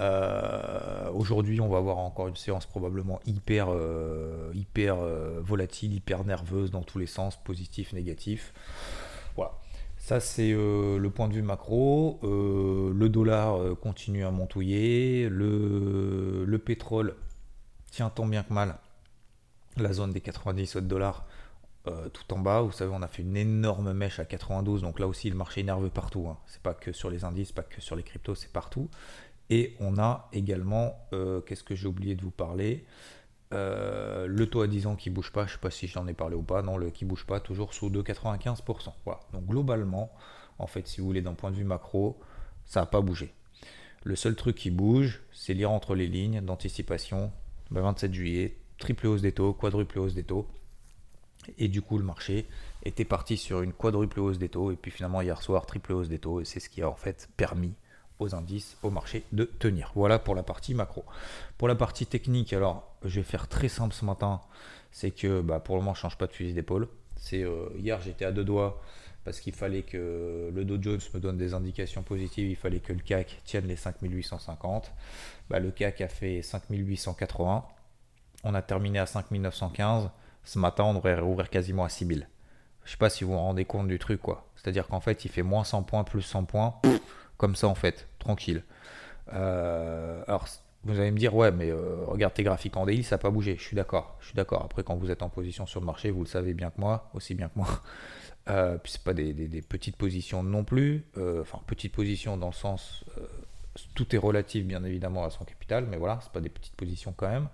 Euh, 0.00 1.10
aujourd'hui, 1.12 1.60
on 1.60 1.68
va 1.68 1.78
avoir 1.78 1.98
encore 1.98 2.28
une 2.28 2.36
séance 2.36 2.66
probablement 2.66 3.20
hyper, 3.26 3.68
euh, 3.70 4.50
hyper 4.54 4.96
euh, 4.98 5.40
volatile, 5.40 5.94
hyper 5.94 6.24
nerveuse 6.24 6.70
dans 6.70 6.82
tous 6.82 6.98
les 6.98 7.06
sens, 7.06 7.36
positif, 7.42 7.92
négatif. 7.92 8.52
Voilà. 9.36 9.52
Ça, 9.96 10.20
c'est 10.20 10.50
le 10.50 11.08
point 11.08 11.28
de 11.28 11.32
vue 11.32 11.42
macro. 11.42 12.20
le 12.22 13.08
dollar 13.08 13.58
continue 13.80 14.26
à 14.26 14.30
montouiller. 14.30 15.30
Le, 15.30 16.44
le 16.44 16.58
pétrole 16.58 17.14
tient 17.90 18.10
tant 18.10 18.26
bien 18.26 18.42
que 18.42 18.52
mal 18.52 18.76
la 19.78 19.92
zone 19.94 20.12
des 20.12 20.20
90 20.20 20.76
dollars 20.82 21.24
tout 22.12 22.34
en 22.34 22.38
bas. 22.38 22.60
Vous 22.60 22.72
savez, 22.72 22.92
on 22.94 23.00
a 23.00 23.08
fait 23.08 23.22
une 23.22 23.34
énorme 23.34 23.94
mèche 23.94 24.18
à 24.18 24.26
92, 24.26 24.82
donc 24.82 25.00
là 25.00 25.08
aussi 25.08 25.30
le 25.30 25.36
marché 25.36 25.62
est 25.62 25.64
nerveux 25.64 25.88
partout. 25.88 26.26
Hein. 26.28 26.36
C'est 26.48 26.60
pas 26.60 26.74
que 26.74 26.92
sur 26.92 27.08
les 27.08 27.24
indices, 27.24 27.52
pas 27.52 27.62
que 27.62 27.80
sur 27.80 27.96
les 27.96 28.02
cryptos, 28.02 28.34
c'est 28.34 28.52
partout. 28.52 28.90
Et 29.50 29.76
on 29.80 29.98
a 29.98 30.28
également, 30.32 30.96
euh, 31.12 31.40
qu'est-ce 31.40 31.64
que 31.64 31.74
j'ai 31.74 31.86
oublié 31.86 32.14
de 32.14 32.22
vous 32.22 32.30
parler 32.30 32.84
euh, 33.52 34.26
Le 34.26 34.46
taux 34.48 34.62
à 34.62 34.66
10 34.66 34.86
ans 34.86 34.96
qui 34.96 35.10
bouge 35.10 35.32
pas, 35.32 35.46
je 35.46 35.52
sais 35.52 35.58
pas 35.58 35.70
si 35.70 35.86
j'en 35.86 36.06
ai 36.06 36.14
parlé 36.14 36.34
ou 36.34 36.42
pas, 36.42 36.62
non, 36.62 36.76
le 36.76 36.90
qui 36.90 37.04
bouge 37.04 37.26
pas, 37.26 37.40
toujours 37.40 37.74
sous 37.74 37.90
2,95%. 37.90 38.92
Voilà. 39.04 39.20
Donc 39.32 39.46
globalement, 39.46 40.10
en 40.58 40.66
fait, 40.66 40.86
si 40.88 41.00
vous 41.00 41.06
voulez, 41.06 41.22
d'un 41.22 41.34
point 41.34 41.50
de 41.50 41.56
vue 41.56 41.64
macro, 41.64 42.18
ça 42.64 42.80
n'a 42.80 42.86
pas 42.86 43.00
bougé. 43.00 43.34
Le 44.02 44.16
seul 44.16 44.34
truc 44.34 44.56
qui 44.56 44.70
bouge, 44.70 45.22
c'est 45.32 45.54
lire 45.54 45.70
entre 45.70 45.94
les 45.94 46.06
lignes 46.06 46.40
d'anticipation. 46.40 47.32
27 47.70 48.10
ben, 48.10 48.14
juillet, 48.14 48.56
triple 48.78 49.06
hausse 49.06 49.22
des 49.22 49.32
taux, 49.32 49.52
quadruple 49.52 49.98
hausse 49.98 50.14
des 50.14 50.24
taux. 50.24 50.46
Et 51.58 51.68
du 51.68 51.82
coup, 51.82 51.98
le 51.98 52.04
marché 52.04 52.46
était 52.84 53.04
parti 53.04 53.36
sur 53.36 53.62
une 53.62 53.72
quadruple 53.72 54.20
hausse 54.20 54.38
des 54.38 54.48
taux. 54.48 54.70
Et 54.70 54.76
puis 54.76 54.90
finalement, 54.90 55.20
hier 55.20 55.40
soir, 55.42 55.66
triple 55.66 55.92
hausse 55.92 56.08
des 56.08 56.18
taux. 56.18 56.40
Et 56.40 56.44
c'est 56.44 56.60
ce 56.60 56.68
qui 56.68 56.82
a 56.82 56.88
en 56.88 56.96
fait 56.96 57.28
permis 57.36 57.74
aux 58.18 58.34
indices, 58.34 58.76
au 58.82 58.90
marché 58.90 59.24
de 59.32 59.44
tenir. 59.44 59.92
Voilà 59.94 60.18
pour 60.18 60.34
la 60.34 60.42
partie 60.42 60.74
macro. 60.74 61.04
Pour 61.58 61.68
la 61.68 61.74
partie 61.74 62.06
technique, 62.06 62.52
alors 62.52 62.94
je 63.04 63.20
vais 63.20 63.24
faire 63.24 63.48
très 63.48 63.68
simple 63.68 63.94
ce 63.94 64.04
matin. 64.04 64.40
C'est 64.92 65.10
que 65.10 65.40
bah, 65.40 65.60
pour 65.60 65.76
le 65.76 65.82
moment, 65.82 65.94
je 65.94 65.98
ne 65.98 66.02
change 66.02 66.18
pas 66.18 66.26
de 66.26 66.32
fusil 66.32 66.54
d'épaule. 66.54 66.88
C'est 67.16 67.42
euh, 67.42 67.68
hier, 67.78 68.00
j'étais 68.00 68.24
à 68.24 68.32
deux 68.32 68.44
doigts 68.44 68.80
parce 69.24 69.40
qu'il 69.40 69.54
fallait 69.54 69.82
que 69.82 70.50
le 70.54 70.64
Dow 70.64 70.80
Jones 70.80 71.00
me 71.14 71.20
donne 71.20 71.38
des 71.38 71.54
indications 71.54 72.02
positives. 72.02 72.48
Il 72.48 72.56
fallait 72.56 72.80
que 72.80 72.92
le 72.92 73.00
CAC 73.00 73.40
tienne 73.44 73.66
les 73.66 73.76
5850. 73.76 74.92
Bah, 75.48 75.58
le 75.58 75.70
CAC 75.70 76.02
a 76.02 76.08
fait 76.08 76.42
5880 76.42 77.64
on 78.44 78.54
a 78.54 78.62
terminé 78.62 78.98
à 78.98 79.06
5915. 79.06 80.10
Ce 80.44 80.58
matin, 80.58 80.84
on 80.84 80.94
devrait 80.94 81.18
rouvrir 81.18 81.48
quasiment 81.48 81.84
à 81.84 81.88
6000. 81.88 82.28
Je 82.84 82.90
sais 82.90 82.96
pas 82.98 83.08
si 83.08 83.24
vous 83.24 83.32
vous 83.32 83.38
rendez 83.38 83.64
compte 83.64 83.88
du 83.88 83.98
truc, 83.98 84.20
quoi. 84.20 84.46
C'est-à-dire 84.56 84.86
qu'en 84.86 85.00
fait, 85.00 85.24
il 85.24 85.30
fait 85.30 85.42
moins 85.42 85.64
100 85.64 85.84
points, 85.84 86.04
plus 86.04 86.20
100 86.20 86.44
points, 86.44 86.74
comme 87.36 87.56
ça, 87.56 87.68
en 87.68 87.74
fait, 87.74 88.08
tranquille. 88.18 88.62
Euh, 89.32 90.22
alors, 90.26 90.46
vous 90.84 91.00
allez 91.00 91.10
me 91.10 91.18
dire, 91.18 91.34
ouais, 91.34 91.50
mais 91.50 91.70
euh, 91.70 92.04
regarde 92.06 92.34
tes 92.34 92.42
graphiques 92.42 92.76
en 92.76 92.84
daily, 92.84 93.02
ça 93.02 93.14
n'a 93.16 93.18
pas 93.18 93.30
bougé. 93.30 93.56
Je 93.58 93.62
suis 93.62 93.76
d'accord, 93.76 94.16
je 94.20 94.26
suis 94.26 94.34
d'accord. 94.34 94.62
Après, 94.64 94.82
quand 94.82 94.96
vous 94.96 95.10
êtes 95.10 95.22
en 95.22 95.30
position 95.30 95.66
sur 95.66 95.80
le 95.80 95.86
marché, 95.86 96.10
vous 96.10 96.20
le 96.20 96.28
savez 96.28 96.52
bien 96.52 96.70
que 96.70 96.80
moi, 96.80 97.10
aussi 97.14 97.34
bien 97.34 97.48
que 97.48 97.58
moi. 97.58 97.68
Euh, 98.50 98.76
puis 98.76 98.92
c'est 98.92 99.02
pas 99.02 99.14
des, 99.14 99.32
petites 99.66 99.96
positions 99.96 100.42
non 100.42 100.64
plus. 100.64 101.06
Euh, 101.16 101.40
enfin, 101.40 101.60
petites 101.66 101.94
positions 101.94 102.36
dans 102.36 102.48
le 102.48 102.52
sens, 102.52 103.02
tout 103.94 104.14
est 104.14 104.18
relatif 104.18 104.66
bien 104.66 104.84
évidemment 104.84 105.24
à 105.24 105.30
son 105.30 105.46
capital, 105.46 105.86
mais 105.90 105.96
voilà, 105.96 106.18
c'est 106.22 106.30
pas 106.30 106.42
des 106.42 106.50
petites 106.50 106.76
positions 106.76 107.14
quand 107.16 107.30
même. 107.30 107.48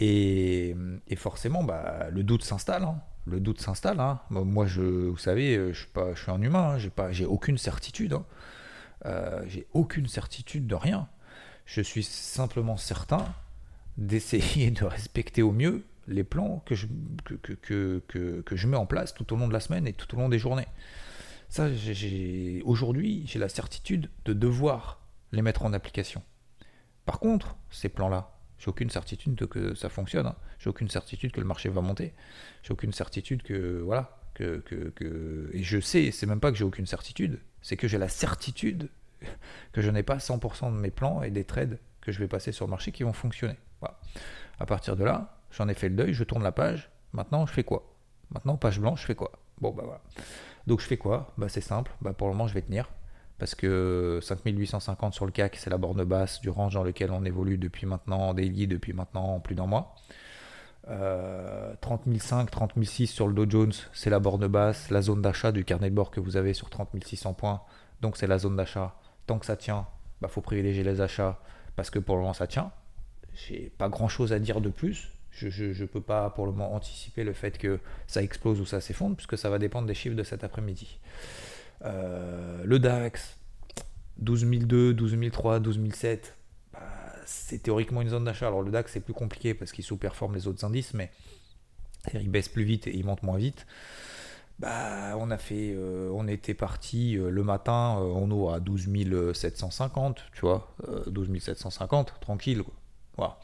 Et, 0.00 0.76
forcément, 1.16 1.64
bah, 1.64 2.08
le 2.10 2.24
doute 2.24 2.44
s'installe. 2.44 2.84
Hein. 2.84 3.00
Le 3.24 3.40
doute 3.40 3.62
s'installe. 3.62 4.00
Hein. 4.00 4.20
Moi, 4.28 4.66
je, 4.66 4.82
vous 4.82 5.16
savez, 5.16 5.72
je 5.72 5.78
suis, 5.78 5.88
pas, 5.88 6.12
je 6.12 6.20
suis 6.20 6.30
un 6.30 6.42
humain. 6.42 6.72
Hein. 6.74 6.78
J'ai 6.78 6.90
pas, 6.90 7.08
aucune 7.26 7.56
certitude. 7.56 8.18
Euh, 9.06 9.42
j'ai 9.46 9.66
aucune 9.72 10.06
certitude 10.06 10.66
de 10.66 10.74
rien. 10.74 11.08
Je 11.66 11.80
suis 11.80 12.02
simplement 12.02 12.76
certain 12.76 13.24
d'essayer 13.96 14.70
de 14.70 14.84
respecter 14.84 15.42
au 15.42 15.52
mieux 15.52 15.84
les 16.06 16.24
plans 16.24 16.62
que 16.64 16.74
je, 16.74 16.86
que, 17.24 17.34
que, 17.34 18.02
que, 18.08 18.40
que, 18.40 18.56
je 18.56 18.66
mets 18.66 18.76
en 18.76 18.86
place 18.86 19.12
tout 19.12 19.32
au 19.32 19.36
long 19.36 19.48
de 19.48 19.52
la 19.52 19.60
semaine 19.60 19.86
et 19.86 19.92
tout 19.92 20.14
au 20.14 20.18
long 20.18 20.28
des 20.28 20.38
journées. 20.38 20.68
Ça, 21.50 21.68
aujourd'hui, 22.64 23.24
j'ai 23.26 23.38
la 23.38 23.48
certitude 23.48 24.10
de 24.24 24.32
devoir 24.32 25.00
les 25.32 25.42
mettre 25.42 25.64
en 25.64 25.72
application. 25.72 26.22
Par 27.04 27.20
contre, 27.20 27.56
ces 27.70 27.88
plans-là, 27.88 28.34
j'ai 28.58 28.68
aucune 28.68 28.90
certitude 28.90 29.46
que 29.46 29.74
ça 29.74 29.88
fonctionne. 29.88 30.26
Hein. 30.26 30.36
J'ai 30.58 30.70
aucune 30.70 30.88
certitude 30.88 31.32
que 31.32 31.40
le 31.40 31.46
marché 31.46 31.68
va 31.68 31.80
monter. 31.80 32.12
J'ai 32.62 32.72
aucune 32.72 32.92
certitude 32.92 33.42
que 33.42 33.80
voilà 33.80 34.18
que, 34.38 34.92
que, 34.94 35.50
et 35.52 35.62
je 35.62 35.80
sais, 35.80 36.10
c'est 36.10 36.26
même 36.26 36.40
pas 36.40 36.50
que 36.50 36.56
j'ai 36.56 36.64
aucune 36.64 36.86
certitude, 36.86 37.40
c'est 37.62 37.76
que 37.76 37.88
j'ai 37.88 37.98
la 37.98 38.08
certitude 38.08 38.88
que 39.72 39.80
je 39.80 39.90
n'ai 39.90 40.02
pas 40.02 40.16
100% 40.16 40.72
de 40.72 40.78
mes 40.78 40.90
plans 40.90 41.22
et 41.22 41.30
des 41.30 41.44
trades 41.44 41.78
que 42.00 42.12
je 42.12 42.18
vais 42.18 42.28
passer 42.28 42.52
sur 42.52 42.66
le 42.66 42.70
marché 42.70 42.92
qui 42.92 43.02
vont 43.02 43.12
fonctionner. 43.12 43.56
Voilà. 43.80 43.98
À 44.60 44.66
partir 44.66 44.96
de 44.96 45.04
là, 45.04 45.38
j'en 45.50 45.68
ai 45.68 45.74
fait 45.74 45.88
le 45.88 45.96
deuil, 45.96 46.14
je 46.14 46.24
tourne 46.24 46.42
la 46.42 46.52
page. 46.52 46.90
Maintenant, 47.12 47.46
je 47.46 47.52
fais 47.52 47.64
quoi? 47.64 47.94
Maintenant, 48.30 48.56
page 48.56 48.80
blanche, 48.80 49.02
je 49.02 49.06
fais 49.06 49.14
quoi? 49.14 49.32
Bon, 49.60 49.70
bah 49.70 49.82
voilà. 49.84 50.00
Donc, 50.66 50.80
je 50.80 50.86
fais 50.86 50.96
quoi? 50.96 51.32
Bah, 51.38 51.48
c'est 51.48 51.60
simple. 51.60 51.92
Bah, 52.00 52.12
pour 52.12 52.28
le 52.28 52.34
moment, 52.34 52.46
je 52.46 52.54
vais 52.54 52.62
tenir. 52.62 52.88
Parce 53.38 53.54
que 53.54 54.18
5850 54.22 55.14
sur 55.14 55.24
le 55.24 55.32
CAC, 55.32 55.56
c'est 55.56 55.70
la 55.70 55.78
borne 55.78 56.04
basse 56.04 56.40
du 56.40 56.50
range 56.50 56.74
dans 56.74 56.82
lequel 56.82 57.10
on 57.12 57.24
évolue 57.24 57.56
depuis 57.56 57.86
maintenant, 57.86 58.28
en 58.28 58.34
daily, 58.34 58.66
depuis 58.66 58.92
maintenant 58.92 59.38
plus 59.40 59.54
d'un 59.54 59.66
mois. 59.66 59.94
Euh, 60.86 61.74
30 61.80 62.02
005, 62.18 62.50
30 62.50 62.72
006 62.82 63.08
sur 63.08 63.28
le 63.28 63.34
Dow 63.34 63.50
Jones, 63.50 63.72
c'est 63.92 64.10
la 64.10 64.20
borne 64.20 64.46
basse, 64.46 64.90
la 64.90 65.02
zone 65.02 65.20
d'achat 65.20 65.52
du 65.52 65.64
carnet 65.64 65.90
de 65.90 65.94
bord 65.94 66.10
que 66.10 66.20
vous 66.20 66.36
avez 66.36 66.54
sur 66.54 66.70
30 66.70 66.90
600 67.04 67.34
points. 67.34 67.62
Donc 68.00 68.16
c'est 68.16 68.26
la 68.26 68.38
zone 68.38 68.56
d'achat. 68.56 68.94
Tant 69.26 69.38
que 69.38 69.46
ça 69.46 69.56
tient, 69.56 69.86
il 69.88 70.22
bah, 70.22 70.28
faut 70.28 70.40
privilégier 70.40 70.84
les 70.84 71.00
achats 71.00 71.40
parce 71.76 71.90
que 71.90 71.98
pour 71.98 72.16
le 72.16 72.22
moment 72.22 72.32
ça 72.32 72.46
tient. 72.46 72.72
J'ai 73.34 73.70
pas 73.76 73.88
grand 73.88 74.08
chose 74.08 74.32
à 74.32 74.38
dire 74.38 74.60
de 74.60 74.68
plus. 74.68 75.10
Je 75.30 75.82
ne 75.82 75.86
peux 75.86 76.00
pas 76.00 76.30
pour 76.30 76.46
le 76.46 76.52
moment 76.52 76.74
anticiper 76.74 77.22
le 77.22 77.32
fait 77.32 77.58
que 77.58 77.78
ça 78.06 78.22
explose 78.22 78.60
ou 78.60 78.66
ça 78.66 78.80
s'effondre, 78.80 79.14
puisque 79.14 79.38
ça 79.38 79.50
va 79.50 79.58
dépendre 79.58 79.86
des 79.86 79.94
chiffres 79.94 80.16
de 80.16 80.24
cet 80.24 80.42
après-midi. 80.42 80.98
Euh, 81.84 82.62
le 82.64 82.78
DAX, 82.78 83.38
12002, 84.18 84.94
12003, 84.94 85.60
12007, 85.60 86.36
c'est 87.28 87.62
théoriquement 87.62 88.02
une 88.02 88.08
zone 88.08 88.24
d'achat. 88.24 88.46
Alors 88.48 88.62
le 88.62 88.70
DAX 88.70 88.92
c'est 88.92 89.00
plus 89.00 89.14
compliqué 89.14 89.54
parce 89.54 89.72
qu'il 89.72 89.84
sous-performe 89.84 90.34
les 90.34 90.46
autres 90.46 90.64
indices, 90.64 90.94
mais 90.94 91.10
il 92.14 92.30
baisse 92.30 92.48
plus 92.48 92.64
vite 92.64 92.86
et 92.86 92.96
il 92.96 93.04
monte 93.04 93.22
moins 93.22 93.38
vite. 93.38 93.66
Bah, 94.58 95.16
on 95.18 95.30
a 95.30 95.38
fait, 95.38 95.72
euh, 95.76 96.10
on 96.12 96.26
était 96.26 96.54
parti 96.54 97.16
euh, 97.16 97.30
le 97.30 97.44
matin, 97.44 97.96
on 98.00 98.50
est 98.50 98.54
à 98.54 98.58
12 98.58 99.32
750, 99.32 100.24
tu 100.32 100.40
vois, 100.40 100.74
12 101.06 101.38
750, 101.40 102.14
tranquille, 102.20 102.64
Voilà, 103.16 103.38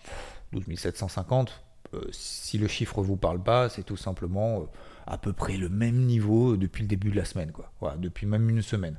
12 0.52 0.64
750, 0.76 1.64
euh, 1.94 2.00
si 2.10 2.58
le 2.58 2.68
chiffre 2.68 3.02
vous 3.02 3.16
parle 3.16 3.42
pas, 3.42 3.68
c'est 3.68 3.82
tout 3.82 3.96
simplement 3.96 4.60
euh, 4.60 4.64
à 5.06 5.18
peu 5.18 5.32
près 5.32 5.56
le 5.56 5.68
même 5.68 6.06
niveau 6.06 6.56
depuis 6.56 6.82
le 6.82 6.88
début 6.88 7.10
de 7.10 7.16
la 7.16 7.24
semaine, 7.24 7.52
quoi. 7.52 7.70
Depuis 7.98 8.26
même 8.26 8.48
une 8.48 8.62
semaine. 8.62 8.98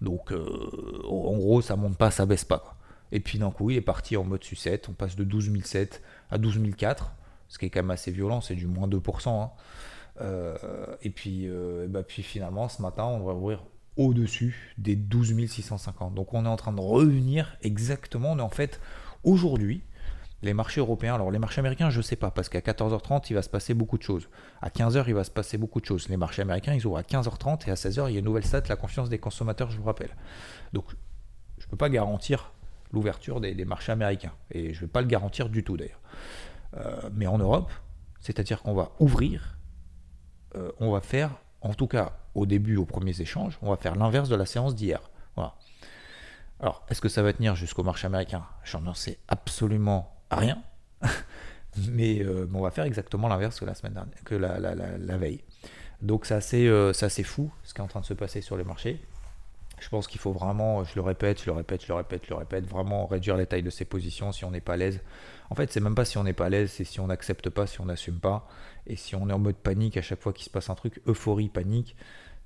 Donc, 0.00 0.32
euh, 0.32 1.02
en 1.04 1.36
gros, 1.36 1.62
ça 1.62 1.76
monte 1.76 1.96
pas, 1.96 2.10
ça 2.10 2.26
baisse 2.26 2.44
pas. 2.44 2.75
Et 3.12 3.20
puis 3.20 3.38
d'un 3.38 3.50
coup, 3.50 3.70
il 3.70 3.76
est 3.76 3.82
parti 3.82 4.16
en 4.16 4.24
mode 4.24 4.44
sucette. 4.44 4.88
On 4.88 4.92
passe 4.92 5.16
de 5.16 5.24
12 5.24 5.50
à 6.30 6.38
12 6.38 6.60
ce 7.48 7.58
qui 7.58 7.66
est 7.66 7.70
quand 7.70 7.78
même 7.78 7.92
assez 7.92 8.10
violent, 8.10 8.40
c'est 8.40 8.56
du 8.56 8.66
moins 8.66 8.88
2%. 8.88 9.28
Hein. 9.28 10.54
et 11.02 11.10
puis, 11.10 11.48
bah, 11.88 12.02
puis 12.02 12.22
finalement, 12.22 12.68
ce 12.68 12.82
matin, 12.82 13.04
on 13.04 13.24
va 13.24 13.34
ouvrir 13.34 13.62
au-dessus 13.96 14.74
des 14.78 14.96
12 14.96 15.46
650. 15.48 16.14
Donc 16.14 16.34
on 16.34 16.44
est 16.44 16.48
en 16.48 16.56
train 16.56 16.72
de 16.72 16.80
revenir 16.80 17.56
exactement, 17.62 18.32
on 18.32 18.38
est 18.38 18.42
en 18.42 18.50
fait 18.50 18.80
aujourd'hui 19.24 19.82
les 20.42 20.52
marchés 20.52 20.80
européens, 20.80 21.14
alors 21.14 21.30
les 21.30 21.38
marchés 21.38 21.60
américains, 21.60 21.90
je 21.90 21.96
ne 21.96 22.02
sais 22.02 22.14
pas, 22.14 22.30
parce 22.30 22.48
qu'à 22.48 22.60
14h30, 22.60 23.26
il 23.30 23.34
va 23.34 23.42
se 23.42 23.48
passer 23.48 23.72
beaucoup 23.72 23.96
de 23.96 24.02
choses. 24.02 24.28
À 24.60 24.68
15h, 24.68 25.04
il 25.08 25.14
va 25.14 25.24
se 25.24 25.30
passer 25.30 25.56
beaucoup 25.56 25.80
de 25.80 25.86
choses. 25.86 26.08
Les 26.08 26.18
marchés 26.18 26.42
américains, 26.42 26.74
ils 26.74 26.86
ouvrent 26.86 26.98
à 26.98 27.02
15h30 27.02 27.66
et 27.66 27.70
à 27.70 27.74
16h, 27.74 28.08
il 28.08 28.12
y 28.12 28.16
a 28.16 28.18
une 28.18 28.26
nouvelle 28.26 28.44
stat, 28.44 28.62
la 28.68 28.76
confiance 28.76 29.08
des 29.08 29.18
consommateurs, 29.18 29.70
je 29.70 29.78
vous 29.78 29.84
rappelle. 29.84 30.14
Donc, 30.74 30.84
je 31.58 31.64
ne 31.64 31.70
peux 31.70 31.76
pas 31.76 31.88
garantir 31.88 32.52
l'ouverture 32.96 33.40
des, 33.40 33.64
marchés 33.64 33.92
américains. 33.92 34.32
Et 34.50 34.72
je 34.74 34.80
ne 34.80 34.80
vais 34.86 34.92
pas 34.92 35.00
le 35.00 35.06
garantir 35.06 35.48
du 35.48 35.62
tout 35.62 35.76
d'ailleurs. 35.76 36.00
Euh, 36.76 37.08
mais 37.14 37.26
en 37.26 37.38
Europe, 37.38 37.70
c'est-à-dire 38.20 38.62
qu'on 38.62 38.74
va 38.74 38.90
ouvrir, 38.98 39.56
euh, 40.56 40.72
on 40.80 40.90
va 40.90 41.00
faire, 41.00 41.30
en 41.60 41.74
tout 41.74 41.86
cas 41.86 42.18
au 42.34 42.46
début, 42.46 42.76
aux 42.76 42.84
premiers 42.84 43.20
échanges, 43.20 43.58
on 43.62 43.70
va 43.70 43.76
faire 43.76 43.94
l'inverse 43.94 44.28
de 44.28 44.36
la 44.36 44.46
séance 44.46 44.74
d'hier. 44.74 45.00
Voilà. 45.36 45.54
Alors, 46.60 46.84
est-ce 46.88 47.00
que 47.00 47.08
ça 47.08 47.22
va 47.22 47.32
tenir 47.32 47.54
jusqu'au 47.54 47.82
marché 47.82 48.06
américain? 48.06 48.44
J'en 48.64 48.92
sais 48.94 49.18
absolument 49.28 50.16
rien. 50.30 50.62
mais, 51.90 52.20
euh, 52.22 52.48
on 52.52 52.62
va 52.62 52.70
faire 52.70 52.84
exactement 52.84 53.28
l'inverse 53.28 53.60
que 53.60 53.64
la 53.64 53.74
semaine 53.74 53.94
dernière, 53.94 54.24
que 54.24 54.34
la, 54.34 55.16
veille. 55.16 55.44
Donc 56.02 56.26
c'est 56.26 56.34
assez, 56.34 56.66
euh, 56.66 56.92
assez 57.00 57.22
fou 57.22 57.50
ce 57.62 57.74
qui 57.74 57.80
est 57.80 57.84
en 57.84 57.88
train 57.88 58.00
de 58.00 58.06
se 58.06 58.14
passer 58.14 58.40
sur 58.40 58.56
les 58.56 58.64
marchés. 58.64 59.00
Je 59.78 59.88
pense 59.90 60.06
qu'il 60.06 60.20
faut 60.20 60.32
vraiment, 60.32 60.84
je 60.84 60.94
le 60.94 61.02
répète, 61.02 61.40
je 61.40 61.46
le 61.46 61.52
répète, 61.52 61.82
je 61.82 61.88
le 61.88 61.94
répète, 61.94 62.24
je 62.24 62.30
le 62.30 62.36
répète, 62.36 62.66
vraiment 62.66 63.06
réduire 63.06 63.36
les 63.36 63.46
tailles 63.46 63.62
de 63.62 63.70
ses 63.70 63.84
positions 63.84 64.32
si 64.32 64.44
on 64.44 64.50
n'est 64.50 64.60
pas 64.60 64.74
à 64.74 64.76
l'aise. 64.76 65.00
En 65.50 65.54
fait, 65.54 65.70
c'est 65.70 65.80
même 65.80 65.94
pas 65.94 66.04
si 66.04 66.16
on 66.16 66.24
n'est 66.24 66.32
pas 66.32 66.46
à 66.46 66.48
l'aise, 66.48 66.70
c'est 66.70 66.84
si 66.84 66.98
on 66.98 67.08
n'accepte 67.08 67.50
pas, 67.50 67.66
si 67.66 67.80
on 67.80 67.84
n'assume 67.84 68.18
pas. 68.18 68.48
Et 68.86 68.96
si 68.96 69.14
on 69.14 69.28
est 69.28 69.32
en 69.32 69.38
mode 69.38 69.56
panique 69.56 69.96
à 69.96 70.02
chaque 70.02 70.20
fois 70.20 70.32
qu'il 70.32 70.44
se 70.44 70.50
passe 70.50 70.70
un 70.70 70.74
truc, 70.74 71.02
euphorie, 71.06 71.48
panique, 71.48 71.94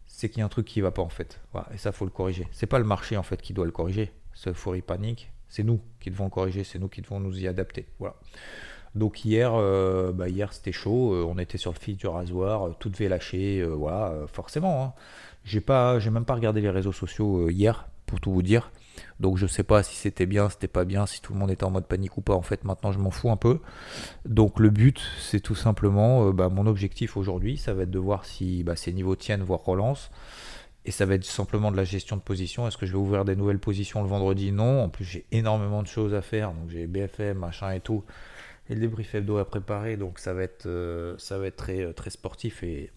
c'est 0.07 0.29
qu'il 0.29 0.41
y 0.41 0.43
a 0.43 0.45
un 0.45 0.49
truc 0.49 0.67
qui 0.67 0.81
va 0.81 0.91
pas 0.91 1.03
en 1.03 1.09
fait. 1.09 1.41
Et 1.73 1.79
ça, 1.79 1.93
faut 1.93 2.05
le 2.05 2.11
corriger. 2.11 2.49
C'est 2.51 2.67
pas 2.67 2.79
le 2.79 2.85
marché 2.85 3.17
en 3.17 3.23
fait 3.23 3.41
qui 3.41 3.53
doit 3.53 3.65
le 3.65 3.71
corriger. 3.71 4.13
Euphorie, 4.47 4.83
panique, 4.83 5.31
c'est 5.49 5.63
nous 5.63 5.81
qui 6.01 6.11
devons 6.11 6.31
corriger, 6.31 6.65
c'est 6.65 6.79
nous 6.79 6.89
qui 6.89 7.03
devons 7.03 7.21
nous 7.21 7.39
y 7.39 7.47
adapter. 7.47 7.87
Voilà. 7.99 8.17
Donc 8.95 9.25
hier, 9.25 9.55
euh, 9.55 10.13
bah 10.13 10.29
hier 10.29 10.53
c'était 10.53 10.73
chaud, 10.73 11.15
euh, 11.15 11.25
on 11.25 11.39
était 11.39 11.59
sur 11.59 11.73
le 11.73 11.79
fil 11.79 11.97
du 11.97 12.09
rasoir, 12.09 12.67
euh, 12.67 12.77
tout 12.79 12.89
devait 12.89 13.09
lâcher, 13.09 13.63
voilà, 13.63 14.27
forcément. 14.33 14.85
Hein. 14.85 14.93
J'ai 15.45 15.61
pas, 15.61 15.99
j'ai 15.99 16.11
même 16.11 16.25
pas 16.25 16.35
regardé 16.35 16.61
les 16.61 16.71
réseaux 16.71 16.93
sociaux 16.93 17.49
hier, 17.49 17.89
pour 18.07 18.21
tout 18.21 18.33
vous 18.33 18.43
dire. 18.43 18.71
Donc 19.19 19.37
je 19.37 19.47
sais 19.47 19.63
pas 19.63 19.83
si 19.83 19.97
c'était 19.97 20.27
bien, 20.27 20.51
c'était 20.51 20.69
pas 20.69 20.85
bien, 20.85 21.07
si 21.07 21.23
tout 21.23 21.33
le 21.33 21.39
monde 21.39 21.51
était 21.51 21.65
en 21.65 21.71
mode 21.71 21.87
panique 21.87 22.17
ou 22.17 22.21
pas. 22.21 22.35
En 22.35 22.43
fait, 22.43 22.65
maintenant 22.65 22.93
je 22.93 22.99
m'en 22.99 23.11
fous 23.11 23.31
un 23.31 23.37
peu. 23.37 23.61
Donc 24.27 24.59
le 24.61 24.71
but, 24.71 25.01
c'est 25.19 25.41
tout 25.41 25.55
simplement, 25.55 26.31
bah, 26.31 26.49
mon 26.49 26.67
objectif 26.67 27.17
aujourd'hui, 27.17 27.57
ça 27.57 27.73
va 27.73 27.85
être 27.85 27.91
de 27.91 27.99
voir 27.99 28.25
si 28.27 28.63
bah, 28.63 28.77
ces 28.77 28.93
niveaux 28.93 29.17
tiennent, 29.17 29.43
voire 29.43 29.65
relance. 29.65 30.11
Et 30.87 30.91
ça 30.93 31.05
va 31.05 31.15
être 31.15 31.25
simplement 31.25 31.71
de 31.71 31.77
la 31.77 31.85
gestion 31.85 32.17
de 32.17 32.23
position. 32.23 32.67
Est-ce 32.67 32.79
que 32.79 32.87
je 32.87 32.93
vais 32.93 32.99
ouvrir 32.99 33.25
des 33.25 33.37
nouvelles 33.37 33.59
positions 33.59 34.03
le 34.03 34.09
vendredi? 34.09 34.51
Non. 34.51 34.83
En 34.85 34.89
plus, 34.89 35.05
j'ai 35.05 35.27
énormément 35.31 35.83
de 35.83 35.89
choses 35.89 36.15
à 36.15 36.23
faire. 36.23 36.53
Donc, 36.53 36.71
j'ai 36.71 36.87
BFM, 36.87 37.39
machin 37.39 37.71
et 37.73 37.81
tout. 37.81 38.03
Et 38.71 38.75
le 38.75 38.81
débrief 38.81 39.15
hebdo 39.15 39.37
à 39.39 39.45
préparer. 39.45 39.97
Donc, 39.99 40.19
ça 40.19 40.33
va 40.33 40.43
être, 40.43 40.67
euh, 40.67 41.15
ça 41.19 41.39
va 41.39 41.47
être 41.49 41.57
très, 41.57 41.83
euh, 41.83 41.93
très 41.93 42.09
sportif. 42.09 42.63
Et, 42.63 42.91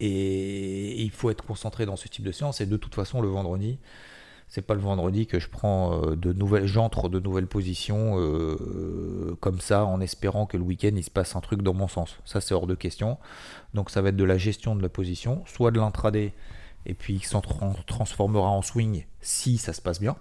et 0.00 1.02
il 1.02 1.10
faut 1.10 1.30
être 1.30 1.44
concentré 1.44 1.86
dans 1.86 1.96
ce 1.96 2.08
type 2.08 2.24
de 2.24 2.32
séance. 2.32 2.60
Et 2.60 2.66
de 2.66 2.76
toute 2.76 2.94
façon, 2.94 3.20
le 3.20 3.28
vendredi, 3.28 3.78
c'est 4.50 4.62
pas 4.62 4.74
le 4.74 4.80
vendredi 4.80 5.28
que 5.28 5.38
je 5.38 5.48
prends 5.48 6.02
euh, 6.02 6.16
de 6.16 6.32
nouvelles, 6.32 6.66
j'entre 6.66 7.08
de 7.08 7.20
nouvelles 7.20 7.46
positions 7.46 8.18
euh, 8.18 9.36
comme 9.40 9.60
ça 9.60 9.84
en 9.84 10.00
espérant 10.00 10.44
que 10.44 10.56
le 10.56 10.64
week-end 10.64 10.90
il 10.96 11.04
se 11.04 11.10
passe 11.10 11.36
un 11.36 11.40
truc 11.40 11.62
dans 11.62 11.72
mon 11.72 11.86
sens. 11.86 12.18
Ça 12.24 12.40
c'est 12.40 12.52
hors 12.52 12.66
de 12.66 12.74
question. 12.74 13.16
Donc 13.74 13.90
ça 13.90 14.02
va 14.02 14.08
être 14.08 14.16
de 14.16 14.24
la 14.24 14.38
gestion 14.38 14.74
de 14.74 14.82
la 14.82 14.88
position, 14.88 15.44
soit 15.46 15.70
de 15.70 15.78
l'intraday 15.78 16.34
et 16.84 16.94
puis 16.94 17.14
il 17.14 17.24
s'en 17.24 17.40
transformera 17.42 18.48
en 18.48 18.62
swing 18.62 19.04
si 19.20 19.56
ça 19.56 19.72
se 19.72 19.80
passe 19.80 20.00
bien. 20.00 20.16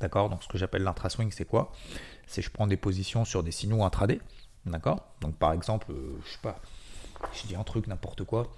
D'accord? 0.00 0.28
Donc 0.28 0.42
ce 0.42 0.48
que 0.48 0.58
j'appelle 0.58 0.82
l'intra-swing 0.82 1.30
c'est 1.32 1.46
quoi? 1.46 1.72
C'est 2.26 2.42
je 2.42 2.50
prends 2.50 2.66
des 2.66 2.76
positions 2.76 3.24
sur 3.24 3.42
des 3.42 3.50
signaux 3.50 3.82
intraday. 3.82 4.20
D'accord? 4.66 5.06
Donc 5.22 5.36
par 5.36 5.54
exemple, 5.54 5.90
euh, 5.90 6.18
je 6.26 6.32
sais 6.32 6.38
pas, 6.42 6.60
je 7.32 7.46
dis 7.46 7.56
un 7.56 7.64
truc 7.64 7.86
n'importe 7.86 8.24
quoi. 8.24 8.52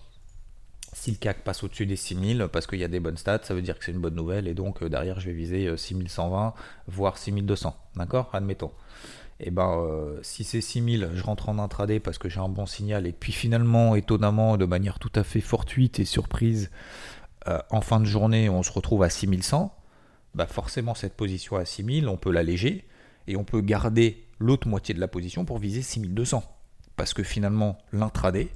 Si 0.95 1.11
le 1.11 1.17
CAC 1.17 1.43
passe 1.43 1.65
au-dessus 1.65 1.87
des 1.87 1.97
6000 1.97 2.49
parce 2.53 2.67
qu'il 2.67 2.79
y 2.79 2.85
a 2.85 2.89
des 2.89 3.01
bonnes 3.01 3.17
stats, 3.17 3.41
ça 3.45 3.55
veut 3.55 3.63
dire 3.63 3.79
que 3.79 3.85
c'est 3.85 3.93
une 3.93 4.01
bonne 4.01 4.15
nouvelle 4.15 4.47
et 4.47 4.55
donc 4.55 4.83
euh, 4.83 4.91
derrière 4.91 5.21
je 5.21 5.27
vais 5.27 5.33
viser 5.33 5.75
6120 5.75 6.49
euh, 6.49 6.51
voire 6.87 7.17
6200, 7.17 7.75
d'accord? 7.97 8.31
Admettons. 8.35 8.73
Et 9.41 9.49
eh 9.49 9.51
ben 9.51 9.71
euh, 9.79 10.21
si 10.23 10.45
c'est 10.45 10.61
6000, 10.61 11.11
je 11.15 11.23
rentre 11.23 11.49
en 11.49 11.59
intraday 11.59 11.99
parce 11.99 12.19
que 12.19 12.29
j'ai 12.29 12.41
un 12.41 12.49
bon 12.49 12.67
signal 12.67 13.07
et 13.07 13.13
puis 13.13 13.33
finalement 13.33 13.97
étonnamment 13.97 14.57
de 14.57 14.67
manière 14.67 14.99
tout 14.99 15.11
à 15.15 15.25
fait 15.25 15.41
fortuite 15.41 15.99
et 15.99 16.05
surprise 16.05 16.71
en 17.71 17.81
fin 17.81 17.99
de 17.99 18.05
journée, 18.05 18.49
on 18.49 18.63
se 18.63 18.71
retrouve 18.71 19.03
à 19.03 19.11
6100, 19.11 19.75
bah 20.37 20.47
forcément 20.47 20.95
cette 20.95 21.15
position 21.15 21.57
à 21.57 21.65
6000, 21.65 22.07
on 22.07 22.17
peut 22.17 22.31
l'alléger 22.31 22.87
et 23.27 23.35
on 23.35 23.43
peut 23.43 23.61
garder 23.61 24.29
l'autre 24.39 24.69
moitié 24.69 24.95
de 24.95 25.01
la 25.01 25.09
position 25.09 25.45
pour 25.45 25.59
viser 25.59 25.83
6200 25.83 26.45
parce 26.97 27.15
que 27.15 27.23
finalement 27.23 27.79
l'intraday 27.93 28.49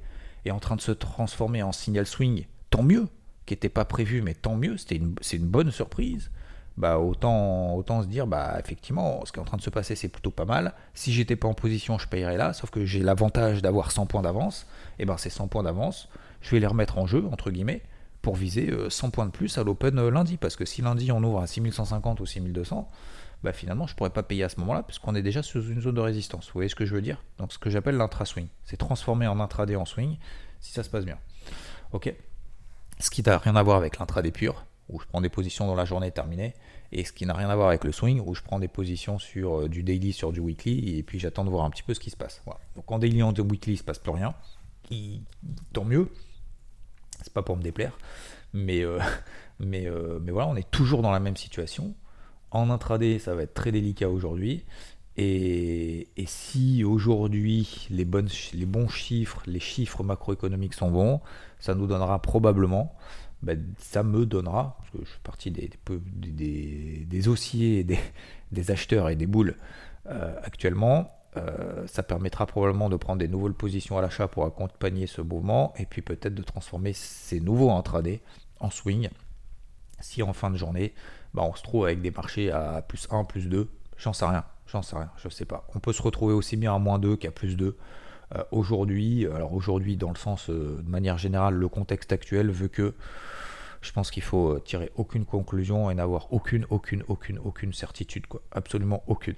est 0.45 0.51
en 0.51 0.59
train 0.59 0.75
de 0.75 0.81
se 0.81 0.91
transformer 0.91 1.63
en 1.63 1.71
signal 1.71 2.05
swing, 2.05 2.45
tant 2.69 2.83
mieux, 2.83 3.07
qui 3.45 3.53
n'était 3.53 3.69
pas 3.69 3.85
prévu, 3.85 4.21
mais 4.21 4.33
tant 4.33 4.55
mieux, 4.55 4.75
c'est 4.77 4.95
une 4.95 5.47
bonne 5.47 5.71
surprise. 5.71 6.29
Bah 6.77 6.99
autant, 6.99 7.73
autant 7.75 8.03
se 8.03 8.07
dire, 8.07 8.27
bah 8.27 8.55
effectivement, 8.59 9.25
ce 9.25 9.31
qui 9.31 9.39
est 9.39 9.41
en 9.41 9.45
train 9.45 9.57
de 9.57 9.63
se 9.63 9.71
passer, 9.71 9.95
c'est 9.95 10.09
plutôt 10.09 10.29
pas 10.29 10.45
mal. 10.45 10.73
Si 10.93 11.11
j'étais 11.11 11.35
pas 11.35 11.47
en 11.47 11.55
position, 11.55 11.97
je 11.97 12.07
payerais 12.07 12.37
là, 12.37 12.53
sauf 12.53 12.69
que 12.69 12.85
j'ai 12.85 12.99
l'avantage 12.99 13.63
d'avoir 13.63 13.91
100 13.91 14.05
points 14.05 14.21
d'avance. 14.21 14.67
Et 14.99 15.05
ben 15.05 15.17
ces 15.17 15.31
100 15.31 15.47
points 15.47 15.63
d'avance, 15.63 16.07
je 16.41 16.51
vais 16.51 16.59
les 16.59 16.67
remettre 16.67 16.99
en 16.99 17.07
jeu, 17.07 17.25
entre 17.31 17.49
guillemets, 17.49 17.81
pour 18.21 18.35
viser 18.35 18.71
100 18.89 19.07
euh, 19.07 19.09
points 19.09 19.25
de 19.25 19.31
plus 19.31 19.57
à 19.57 19.63
l'open 19.63 19.97
euh, 19.97 20.11
lundi. 20.11 20.37
Parce 20.37 20.55
que 20.55 20.65
si 20.65 20.83
lundi 20.83 21.11
on 21.11 21.23
ouvre 21.23 21.41
à 21.41 21.47
6150 21.47 22.19
ou 22.19 22.27
6200, 22.27 22.87
bah 23.43 23.53
finalement 23.53 23.87
je 23.87 23.95
pourrais 23.95 24.09
pas 24.09 24.23
payer 24.23 24.43
à 24.43 24.49
ce 24.49 24.59
moment-là, 24.59 24.83
puisqu'on 24.83 25.15
est 25.15 25.21
déjà 25.21 25.43
sous 25.43 25.61
une 25.61 25.81
zone 25.81 25.95
de 25.95 26.01
résistance. 26.01 26.47
Vous 26.47 26.53
voyez 26.53 26.69
ce 26.69 26.75
que 26.75 26.85
je 26.85 26.93
veux 26.93 27.01
dire? 27.01 27.23
Donc 27.37 27.53
ce 27.53 27.59
que 27.59 27.69
j'appelle 27.69 27.97
l'intra-swing. 27.97 28.47
C'est 28.63 28.77
transformer 28.77 29.27
en 29.27 29.39
intraday 29.39 29.75
en 29.75 29.85
swing, 29.85 30.17
si 30.59 30.71
ça 30.71 30.83
se 30.83 30.89
passe 30.89 31.05
bien. 31.05 31.19
Ok? 31.91 32.13
Ce 32.99 33.09
qui 33.09 33.21
n'a 33.21 33.37
rien 33.37 33.55
à 33.55 33.63
voir 33.63 33.77
avec 33.77 33.99
l'intraday 33.99 34.31
pur, 34.31 34.65
où 34.89 34.99
je 34.99 35.05
prends 35.05 35.21
des 35.21 35.29
positions 35.29 35.67
dans 35.67 35.75
la 35.75 35.85
journée 35.85 36.11
terminée, 36.11 36.53
et 36.91 37.03
ce 37.03 37.11
qui 37.11 37.25
n'a 37.25 37.33
rien 37.33 37.49
à 37.49 37.55
voir 37.55 37.67
avec 37.67 37.83
le 37.83 37.91
swing, 37.91 38.21
où 38.25 38.33
je 38.33 38.41
prends 38.41 38.59
des 38.59 38.67
positions 38.67 39.19
sur 39.19 39.61
euh, 39.61 39.69
du 39.69 39.83
daily, 39.83 40.13
sur 40.13 40.31
du 40.31 40.39
weekly, 40.39 40.97
et 40.97 41.03
puis 41.03 41.19
j'attends 41.19 41.43
de 41.43 41.49
voir 41.49 41.65
un 41.65 41.69
petit 41.69 41.83
peu 41.83 41.93
ce 41.93 41.99
qui 41.99 42.09
se 42.09 42.17
passe. 42.17 42.41
Donc 42.75 42.91
en 42.91 42.99
daily, 42.99 43.21
en 43.21 43.33
weekly, 43.33 43.73
il 43.73 43.77
se 43.77 43.83
passe 43.83 43.99
plus 43.99 44.11
rien. 44.11 44.33
tant 45.73 45.83
mieux. 45.83 46.09
C'est 47.21 47.33
pas 47.33 47.41
pour 47.41 47.57
me 47.57 47.61
déplaire. 47.61 47.97
Mais, 48.53 48.83
euh, 48.83 48.99
mais, 49.59 49.85
euh, 49.87 50.19
mais 50.21 50.31
voilà, 50.31 50.47
on 50.47 50.55
est 50.55 50.69
toujours 50.69 51.01
dans 51.01 51.11
la 51.11 51.19
même 51.19 51.37
situation. 51.37 51.93
En 52.51 52.69
intraday, 52.69 53.19
ça 53.19 53.35
va 53.35 53.43
être 53.43 53.53
très 53.53 53.71
délicat 53.71 54.09
aujourd'hui. 54.09 54.63
Et, 55.17 56.07
si 56.27 56.83
aujourd'hui 56.83 57.87
les, 57.89 58.05
bons 58.05 58.87
chiffres, 58.87 59.41
les 59.47 59.59
chiffres 59.59 60.03
macroéconomiques 60.03 60.75
sont 60.75 60.91
bons, 60.91 61.21
ça 61.59 61.73
nous 61.73 61.87
donnera 61.87 62.21
probablement, 62.21 62.95
ben, 63.41 63.63
ça 63.79 64.03
me 64.03 64.25
donnera, 64.25 64.77
parce 64.77 64.91
que 64.91 64.97
je 65.05 65.09
suis 65.09 65.19
parti 65.23 65.51
des, 65.51 65.71
des, 66.09 67.05
des, 67.07 67.27
haussiers, 67.27 67.83
des, 67.83 67.97
des, 68.51 68.71
acheteurs 68.71 69.09
et 69.09 69.15
des 69.15 69.25
boules 69.25 69.55
euh, 70.07 70.35
actuellement, 70.43 71.11
euh, 71.35 71.85
ça 71.87 72.03
permettra 72.03 72.45
probablement 72.45 72.89
de 72.89 72.95
prendre 72.95 73.19
des 73.19 73.27
nouvelles 73.27 73.53
positions 73.53 73.97
à 73.97 74.01
l'achat 74.01 74.27
pour 74.27 74.45
accompagner 74.45 75.07
ce 75.07 75.21
mouvement 75.21 75.73
et 75.77 75.85
puis 75.85 76.01
peut-être 76.01 76.33
de 76.33 76.43
transformer 76.43 76.93
ces 76.93 77.39
nouveaux 77.39 77.71
intradés 77.71 78.21
en 78.59 78.69
swing. 78.69 79.09
Si 79.99 80.21
en 80.23 80.33
fin 80.33 80.49
de 80.49 80.57
journée, 80.57 80.93
ben, 81.33 81.43
on 81.43 81.55
se 81.55 81.63
trouve 81.63 81.85
avec 81.85 82.01
des 82.01 82.11
marchés 82.11 82.51
à 82.51 82.81
plus 82.81 83.07
1, 83.09 83.23
plus 83.23 83.47
2, 83.47 83.67
j'en 83.97 84.13
sais 84.13 84.25
rien. 84.25 84.43
J'en 84.67 84.81
sais 84.81 84.97
rien, 84.97 85.09
je 85.17 85.29
sais 85.29 85.45
pas. 85.45 85.65
On 85.75 85.79
peut 85.79 85.93
se 85.93 86.01
retrouver 86.01 86.33
aussi 86.33 86.57
bien 86.57 86.75
à 86.75 86.79
moins 86.79 86.99
2 86.99 87.15
qu'à 87.15 87.31
plus 87.31 87.55
2. 87.55 87.77
Euh, 88.35 88.43
aujourd'hui, 88.51 89.25
alors 89.25 89.53
aujourd'hui, 89.53 89.95
dans 89.95 90.09
le 90.09 90.17
sens, 90.17 90.49
euh, 90.49 90.81
de 90.83 90.89
manière 90.89 91.17
générale, 91.17 91.53
le 91.53 91.69
contexte 91.69 92.11
actuel 92.11 92.51
veut 92.51 92.67
que 92.67 92.93
je 93.81 93.91
pense 93.93 94.11
qu'il 94.11 94.23
faut 94.23 94.55
euh, 94.55 94.59
tirer 94.59 94.91
aucune 94.95 95.23
conclusion 95.23 95.89
et 95.89 95.95
n'avoir 95.95 96.33
aucune, 96.33 96.65
aucune, 96.69 97.03
aucune, 97.07 97.39
aucune 97.39 97.71
certitude. 97.71 98.25
Absolument 98.51 99.03
aucune. 99.07 99.35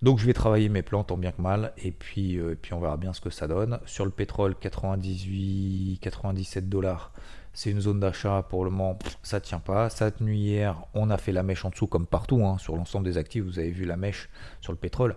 Donc 0.00 0.18
je 0.18 0.24
vais 0.26 0.32
travailler 0.32 0.70
mes 0.70 0.82
plans 0.82 1.04
tant 1.04 1.18
bien 1.18 1.32
que 1.32 1.42
mal, 1.42 1.72
et 1.76 1.92
puis, 1.92 2.40
puis 2.62 2.72
on 2.72 2.80
verra 2.80 2.96
bien 2.96 3.12
ce 3.12 3.20
que 3.20 3.30
ça 3.30 3.46
donne. 3.46 3.78
Sur 3.84 4.04
le 4.04 4.10
pétrole, 4.10 4.56
98, 4.58 5.98
97 6.00 6.68
dollars 6.68 7.12
c'est 7.54 7.70
une 7.70 7.80
zone 7.80 8.00
d'achat 8.00 8.42
pour 8.48 8.64
le 8.64 8.70
moment, 8.70 8.98
ça 9.22 9.40
tient 9.40 9.58
pas. 9.58 9.90
Ça 9.90 10.06
a 10.06 10.10
tenu 10.10 10.34
hier, 10.34 10.84
on 10.94 11.10
a 11.10 11.18
fait 11.18 11.32
la 11.32 11.42
mèche 11.42 11.64
en 11.64 11.70
dessous 11.70 11.86
comme 11.86 12.06
partout 12.06 12.44
hein, 12.46 12.56
sur 12.58 12.76
l'ensemble 12.76 13.04
des 13.04 13.18
actifs. 13.18 13.44
Vous 13.44 13.58
avez 13.58 13.70
vu 13.70 13.84
la 13.84 13.96
mèche 13.96 14.30
sur 14.60 14.72
le 14.72 14.78
pétrole. 14.78 15.16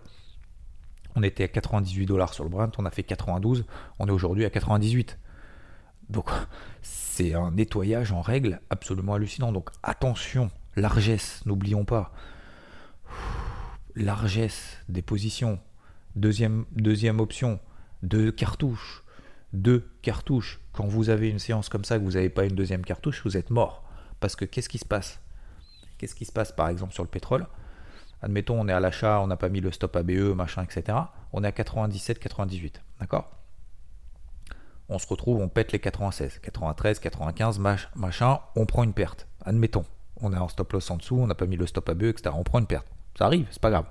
On 1.16 1.24
était 1.24 1.46
à 1.46 1.48
98 1.48 2.06
dollars 2.06 2.34
sur 2.34 2.44
le 2.44 2.50
Brent, 2.50 2.72
on 2.78 2.86
a 2.86 2.92
fait 2.92 3.04
92, 3.04 3.66
on 4.00 4.08
est 4.08 4.12
aujourd'hui 4.12 4.44
à 4.44 4.50
98. 4.50 5.18
Donc 6.10 6.30
c'est 6.82 7.34
un 7.34 7.52
nettoyage 7.52 8.12
en 8.12 8.22
règle 8.22 8.60
absolument 8.70 9.14
hallucinant. 9.14 9.54
Donc 9.54 9.70
attention, 9.82 10.52
largesse, 10.76 11.42
n'oublions 11.46 11.86
pas. 11.86 12.12
Largesse 13.96 14.78
des 14.90 15.02
positions. 15.02 15.60
Deuxième, 16.18 16.66
deuxième 16.74 17.22
option, 17.22 17.60
deux 18.04 18.32
cartouches 18.32 19.05
deux 19.56 19.90
cartouches. 20.02 20.62
Quand 20.74 20.86
vous 20.86 21.10
avez 21.10 21.30
une 21.30 21.40
séance 21.40 21.70
comme 21.70 21.86
ça, 21.86 21.98
que 21.98 22.04
vous 22.04 22.12
n'avez 22.12 22.30
pas 22.30 22.46
une 22.46 22.56
deuxième 22.56 22.84
cartouche, 22.84 23.24
vous 23.24 23.38
êtes 23.38 23.50
mort. 23.50 23.84
Parce 24.20 24.36
que 24.36 24.46
qu'est-ce 24.46 24.70
qui 24.70 24.78
se 24.78 24.86
passe? 24.86 25.20
Qu'est-ce 25.98 26.16
qui 26.16 26.26
se 26.26 26.32
passe 26.32 26.52
par 26.52 26.70
exemple 26.70 26.94
sur 26.94 27.04
le 27.04 27.10
pétrole? 27.10 27.48
Admettons, 28.22 28.60
on 28.60 28.68
est 28.68 28.74
à 28.74 28.80
l'achat, 28.80 29.20
on 29.22 29.28
n'a 29.28 29.38
pas 29.38 29.50
mis 29.50 29.62
le 29.62 29.72
stop 29.72 29.96
ABE, 29.96 30.36
machin, 30.36 30.64
etc. 30.64 30.98
On 31.32 31.44
est 31.44 31.48
à 31.48 31.52
97, 31.52 32.20
98. 32.20 32.82
D'accord? 33.00 33.32
On 34.88 35.00
se 35.00 35.08
retrouve, 35.08 35.42
on 35.42 35.50
pète 35.50 35.72
les 35.72 35.80
96, 35.80 36.40
93, 36.40 37.00
95, 37.00 37.60
machin, 37.96 38.40
on 38.56 38.66
prend 38.66 38.84
une 38.84 38.94
perte. 38.94 39.28
Admettons, 39.44 39.86
on 40.22 40.32
est 40.34 40.38
en 40.38 40.48
stop 40.48 40.74
loss 40.74 40.90
en 40.92 40.98
dessous, 40.98 41.18
on 41.18 41.28
n'a 41.28 41.36
pas 41.36 41.46
mis 41.48 41.58
le 41.58 41.66
stop 41.66 41.90
ABE, 41.90 42.04
etc. 42.04 42.36
On 42.38 42.44
prend 42.44 42.60
une 42.60 42.68
perte. 42.68 42.88
Ça 43.18 43.26
arrive, 43.26 43.48
c'est 43.52 43.62
pas 43.62 43.72
grave. 43.72 43.86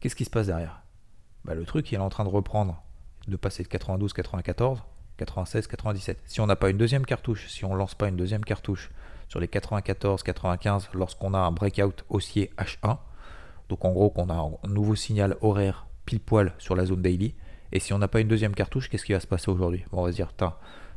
Qu'est-ce 0.00 0.16
qui 0.16 0.24
se 0.24 0.30
passe 0.30 0.46
derrière? 0.46 0.82
Bah, 1.44 1.54
Le 1.54 1.64
truc, 1.64 1.90
il 1.90 1.96
est 1.96 1.98
en 1.98 2.08
train 2.08 2.24
de 2.24 2.28
reprendre 2.30 2.82
de 3.28 3.36
passer 3.36 3.62
de 3.62 3.68
92, 3.68 4.12
94, 4.12 4.82
96, 5.16 5.66
97. 5.66 6.18
Si 6.26 6.40
on 6.40 6.46
n'a 6.46 6.56
pas 6.56 6.70
une 6.70 6.78
deuxième 6.78 7.04
cartouche, 7.04 7.48
si 7.48 7.64
on 7.64 7.74
lance 7.74 7.94
pas 7.94 8.08
une 8.08 8.16
deuxième 8.16 8.44
cartouche 8.44 8.90
sur 9.28 9.40
les 9.40 9.48
94, 9.48 10.22
95 10.22 10.88
lorsqu'on 10.94 11.34
a 11.34 11.38
un 11.38 11.52
breakout 11.52 12.04
haussier 12.08 12.50
H1, 12.58 12.98
donc 13.68 13.84
en 13.84 13.92
gros 13.92 14.10
qu'on 14.10 14.28
a 14.30 14.34
un 14.34 14.68
nouveau 14.68 14.94
signal 14.94 15.36
horaire 15.40 15.86
pile 16.06 16.20
poil 16.20 16.54
sur 16.58 16.74
la 16.74 16.86
zone 16.86 17.02
daily, 17.02 17.34
et 17.72 17.78
si 17.78 17.92
on 17.92 17.98
n'a 17.98 18.08
pas 18.08 18.20
une 18.20 18.28
deuxième 18.28 18.54
cartouche, 18.54 18.88
qu'est-ce 18.88 19.04
qui 19.04 19.12
va 19.12 19.20
se 19.20 19.28
passer 19.28 19.50
aujourd'hui? 19.50 19.84
On 19.92 20.02
va 20.02 20.10
se 20.10 20.16
dire, 20.16 20.32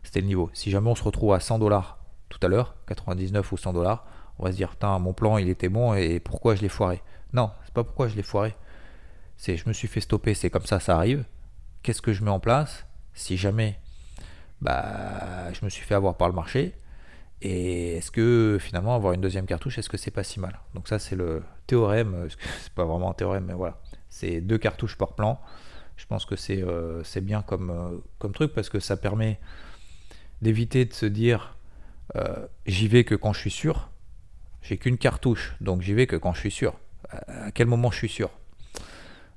c'était 0.01 0.21
le 0.21 0.27
niveau. 0.27 0.49
Si 0.53 0.71
jamais 0.71 0.89
on 0.89 0.95
se 0.95 1.03
retrouve 1.03 1.33
à 1.33 1.39
100 1.39 1.59
dollars 1.59 1.99
tout 2.29 2.39
à 2.41 2.47
l'heure, 2.47 2.75
99 2.87 3.51
ou 3.51 3.57
100 3.57 3.73
dollars, 3.73 4.07
on 4.39 4.45
va 4.45 4.51
se 4.51 4.57
dire, 4.57 4.75
mon 4.99 5.13
plan 5.13 5.37
il 5.37 5.49
était 5.49 5.69
bon 5.69 5.93
et 5.93 6.19
pourquoi 6.19 6.55
je 6.55 6.61
l'ai 6.61 6.69
foiré? 6.69 7.03
Non, 7.33 7.51
c'est 7.65 7.73
pas 7.73 7.83
pourquoi 7.83 8.07
je 8.07 8.15
l'ai 8.15 8.23
foiré. 8.23 8.55
C'est 9.37 9.57
je 9.57 9.67
me 9.67 9.73
suis 9.73 9.87
fait 9.87 9.99
stopper, 10.01 10.33
c'est 10.33 10.49
comme 10.49 10.65
ça, 10.65 10.79
ça 10.79 10.95
arrive 10.95 11.25
qu'est-ce 11.83 12.01
que 12.01 12.13
je 12.13 12.23
mets 12.23 12.31
en 12.31 12.39
place 12.39 12.85
si 13.13 13.37
jamais 13.37 13.79
bah, 14.61 15.51
je 15.53 15.63
me 15.63 15.69
suis 15.69 15.83
fait 15.83 15.93
avoir 15.93 16.15
par 16.17 16.29
le 16.29 16.33
marché? 16.33 16.73
Et 17.41 17.97
est-ce 17.97 18.09
que 18.09 18.57
finalement 18.59 18.95
avoir 18.95 19.13
une 19.13 19.21
deuxième 19.21 19.45
cartouche, 19.45 19.77
est-ce 19.77 19.89
que 19.89 19.97
c'est 19.97 20.11
pas 20.11 20.23
si 20.23 20.39
mal? 20.39 20.59
Donc 20.73 20.87
ça 20.87 20.97
c'est 20.97 21.17
le 21.17 21.43
théorème, 21.67 22.27
c'est 22.61 22.73
pas 22.73 22.85
vraiment 22.85 23.11
un 23.11 23.13
théorème, 23.13 23.45
mais 23.45 23.53
voilà, 23.53 23.79
c'est 24.09 24.39
deux 24.41 24.57
cartouches 24.57 24.97
par 24.97 25.13
plan. 25.13 25.39
Je 25.97 26.05
pense 26.07 26.25
que 26.25 26.35
c'est 26.35 26.61
euh, 26.61 27.03
bien 27.21 27.41
comme, 27.41 27.69
euh, 27.69 27.97
comme 28.17 28.31
truc 28.31 28.53
parce 28.53 28.69
que 28.69 28.79
ça 28.79 28.97
permet 28.97 29.39
d'éviter 30.41 30.85
de 30.85 30.93
se 30.93 31.05
dire 31.05 31.57
euh, 32.15 32.47
j'y 32.65 32.87
vais 32.87 33.03
que 33.03 33.15
quand 33.15 33.33
je 33.33 33.39
suis 33.39 33.51
sûr. 33.51 33.89
J'ai 34.61 34.77
qu'une 34.77 34.97
cartouche, 34.97 35.55
donc 35.59 35.81
j'y 35.81 35.93
vais 35.93 36.07
que 36.07 36.15
quand 36.15 36.33
je 36.33 36.39
suis 36.39 36.51
sûr. 36.51 36.79
À 37.09 37.51
quel 37.51 37.67
moment 37.67 37.91
je 37.91 37.97
suis 37.97 38.09
sûr? 38.09 38.29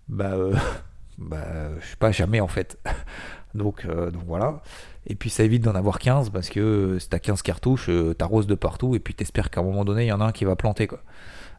Bah 0.09 0.37
bah, 1.18 1.70
je 1.81 1.87
sais 1.87 1.96
pas, 1.96 2.12
jamais 2.12 2.40
en 2.40 2.48
fait. 2.48 2.79
donc, 3.55 3.85
euh, 3.85 4.11
donc 4.11 4.24
voilà. 4.26 4.62
Et 5.07 5.14
puis 5.14 5.31
ça 5.31 5.44
évite 5.44 5.62
d'en 5.62 5.74
avoir 5.74 5.98
15 5.98 6.31
parce 6.31 6.50
que 6.50 6.61
euh, 6.61 6.98
si 6.98 7.09
t'as 7.09 7.18
15 7.18 7.42
cartouches, 7.42 7.88
euh, 7.88 8.14
t'arroses 8.14 8.46
de 8.46 8.55
partout 8.55 8.94
et 8.94 9.00
puis 9.00 9.14
t'espères 9.14 9.50
qu'à 9.50 9.61
un 9.61 9.64
moment 9.64 9.85
donné, 9.85 10.05
il 10.05 10.09
y 10.09 10.12
en 10.12 10.20
a 10.20 10.26
un 10.26 10.33
qui 10.33 10.44
va 10.44 10.57
planter 10.57 10.87
quoi. 10.87 11.02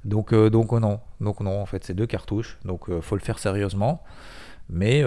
Donc, 0.05 0.33
donc 0.33 0.71
non, 0.71 1.01
donc 1.19 1.41
non, 1.41 1.59
en 1.59 1.65
fait 1.65 1.83
c'est 1.83 1.95
deux 1.95 2.05
cartouches, 2.05 2.59
donc 2.63 2.87
faut 3.01 3.15
le 3.15 3.21
faire 3.21 3.39
sérieusement. 3.39 4.03
Mais, 4.69 5.01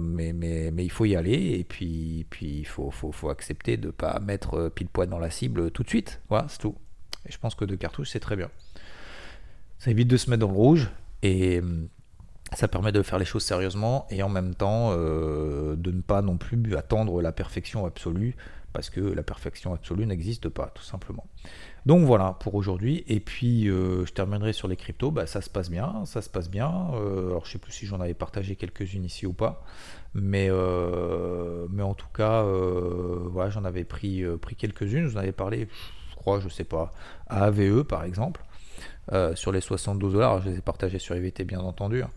mais, 0.00 0.72
il 0.76 0.90
faut 0.90 1.04
y 1.06 1.16
aller 1.16 1.56
et 1.58 1.64
puis, 1.64 2.26
puis 2.30 2.58
il 2.58 2.64
faut, 2.66 2.90
faut, 2.90 3.30
accepter 3.30 3.76
de 3.76 3.86
ne 3.86 3.92
pas 3.92 4.18
mettre 4.20 4.68
pile 4.70 4.88
poids 4.88 5.06
dans 5.06 5.20
la 5.20 5.30
cible 5.30 5.70
tout 5.70 5.82
de 5.82 5.88
suite. 5.88 6.20
Voilà, 6.28 6.46
c'est 6.48 6.58
tout. 6.58 6.74
Et 7.26 7.32
je 7.32 7.38
pense 7.38 7.54
que 7.54 7.64
deux 7.64 7.76
cartouches, 7.76 8.10
c'est 8.10 8.20
très 8.20 8.36
bien. 8.36 8.50
Ça 9.78 9.90
évite 9.90 10.08
de 10.08 10.16
se 10.16 10.28
mettre 10.30 10.40
dans 10.40 10.52
le 10.52 10.56
rouge 10.56 10.90
et, 11.22 11.60
ça 12.54 12.68
permet 12.68 12.92
de 12.92 13.02
faire 13.02 13.18
les 13.18 13.24
choses 13.24 13.44
sérieusement 13.44 14.06
et 14.10 14.22
en 14.22 14.28
même 14.28 14.54
temps 14.54 14.90
euh, 14.92 15.76
de 15.76 15.90
ne 15.90 16.00
pas 16.00 16.22
non 16.22 16.38
plus 16.38 16.76
attendre 16.76 17.20
la 17.20 17.32
perfection 17.32 17.84
absolue 17.84 18.36
parce 18.72 18.90
que 18.90 19.00
la 19.00 19.22
perfection 19.22 19.74
absolue 19.74 20.06
n'existe 20.06 20.48
pas 20.48 20.70
tout 20.74 20.82
simplement. 20.82 21.26
Donc 21.86 22.04
voilà 22.04 22.36
pour 22.40 22.54
aujourd'hui 22.54 23.04
et 23.06 23.20
puis 23.20 23.68
euh, 23.68 24.04
je 24.06 24.12
terminerai 24.12 24.52
sur 24.52 24.68
les 24.68 24.76
cryptos, 24.76 25.10
bah, 25.10 25.26
ça 25.26 25.40
se 25.40 25.50
passe 25.50 25.70
bien, 25.70 26.04
ça 26.04 26.22
se 26.22 26.28
passe 26.28 26.50
bien. 26.50 26.88
Euh, 26.94 27.28
alors 27.28 27.44
je 27.44 27.52
sais 27.52 27.58
plus 27.58 27.72
si 27.72 27.86
j'en 27.86 28.00
avais 28.00 28.14
partagé 28.14 28.56
quelques-unes 28.56 29.04
ici 29.04 29.26
ou 29.26 29.32
pas, 29.32 29.64
mais, 30.14 30.50
en 30.50 31.94
tout 31.94 32.08
cas 32.14 32.42
voilà 32.42 33.50
j'en 33.50 33.64
avais 33.64 33.84
pris, 33.84 34.24
quelques-unes, 34.56 35.04
je 35.04 35.08
vous 35.08 35.16
en 35.16 35.20
avais 35.20 35.32
parlé, 35.32 35.68
je 36.10 36.16
crois, 36.16 36.40
je 36.40 36.48
sais 36.48 36.64
pas, 36.64 36.90
à 37.28 37.44
AVE 37.44 37.84
par 37.84 38.04
exemple. 38.04 38.42
Euh, 39.12 39.34
sur 39.34 39.52
les 39.52 39.62
72 39.62 40.12
dollars. 40.12 40.42
Je 40.42 40.50
les 40.50 40.58
ai 40.58 40.60
partagés 40.60 40.98
sur 40.98 41.16
IVT 41.16 41.44
bien 41.44 41.60
entendu. 41.60 42.02
Hein. 42.02 42.10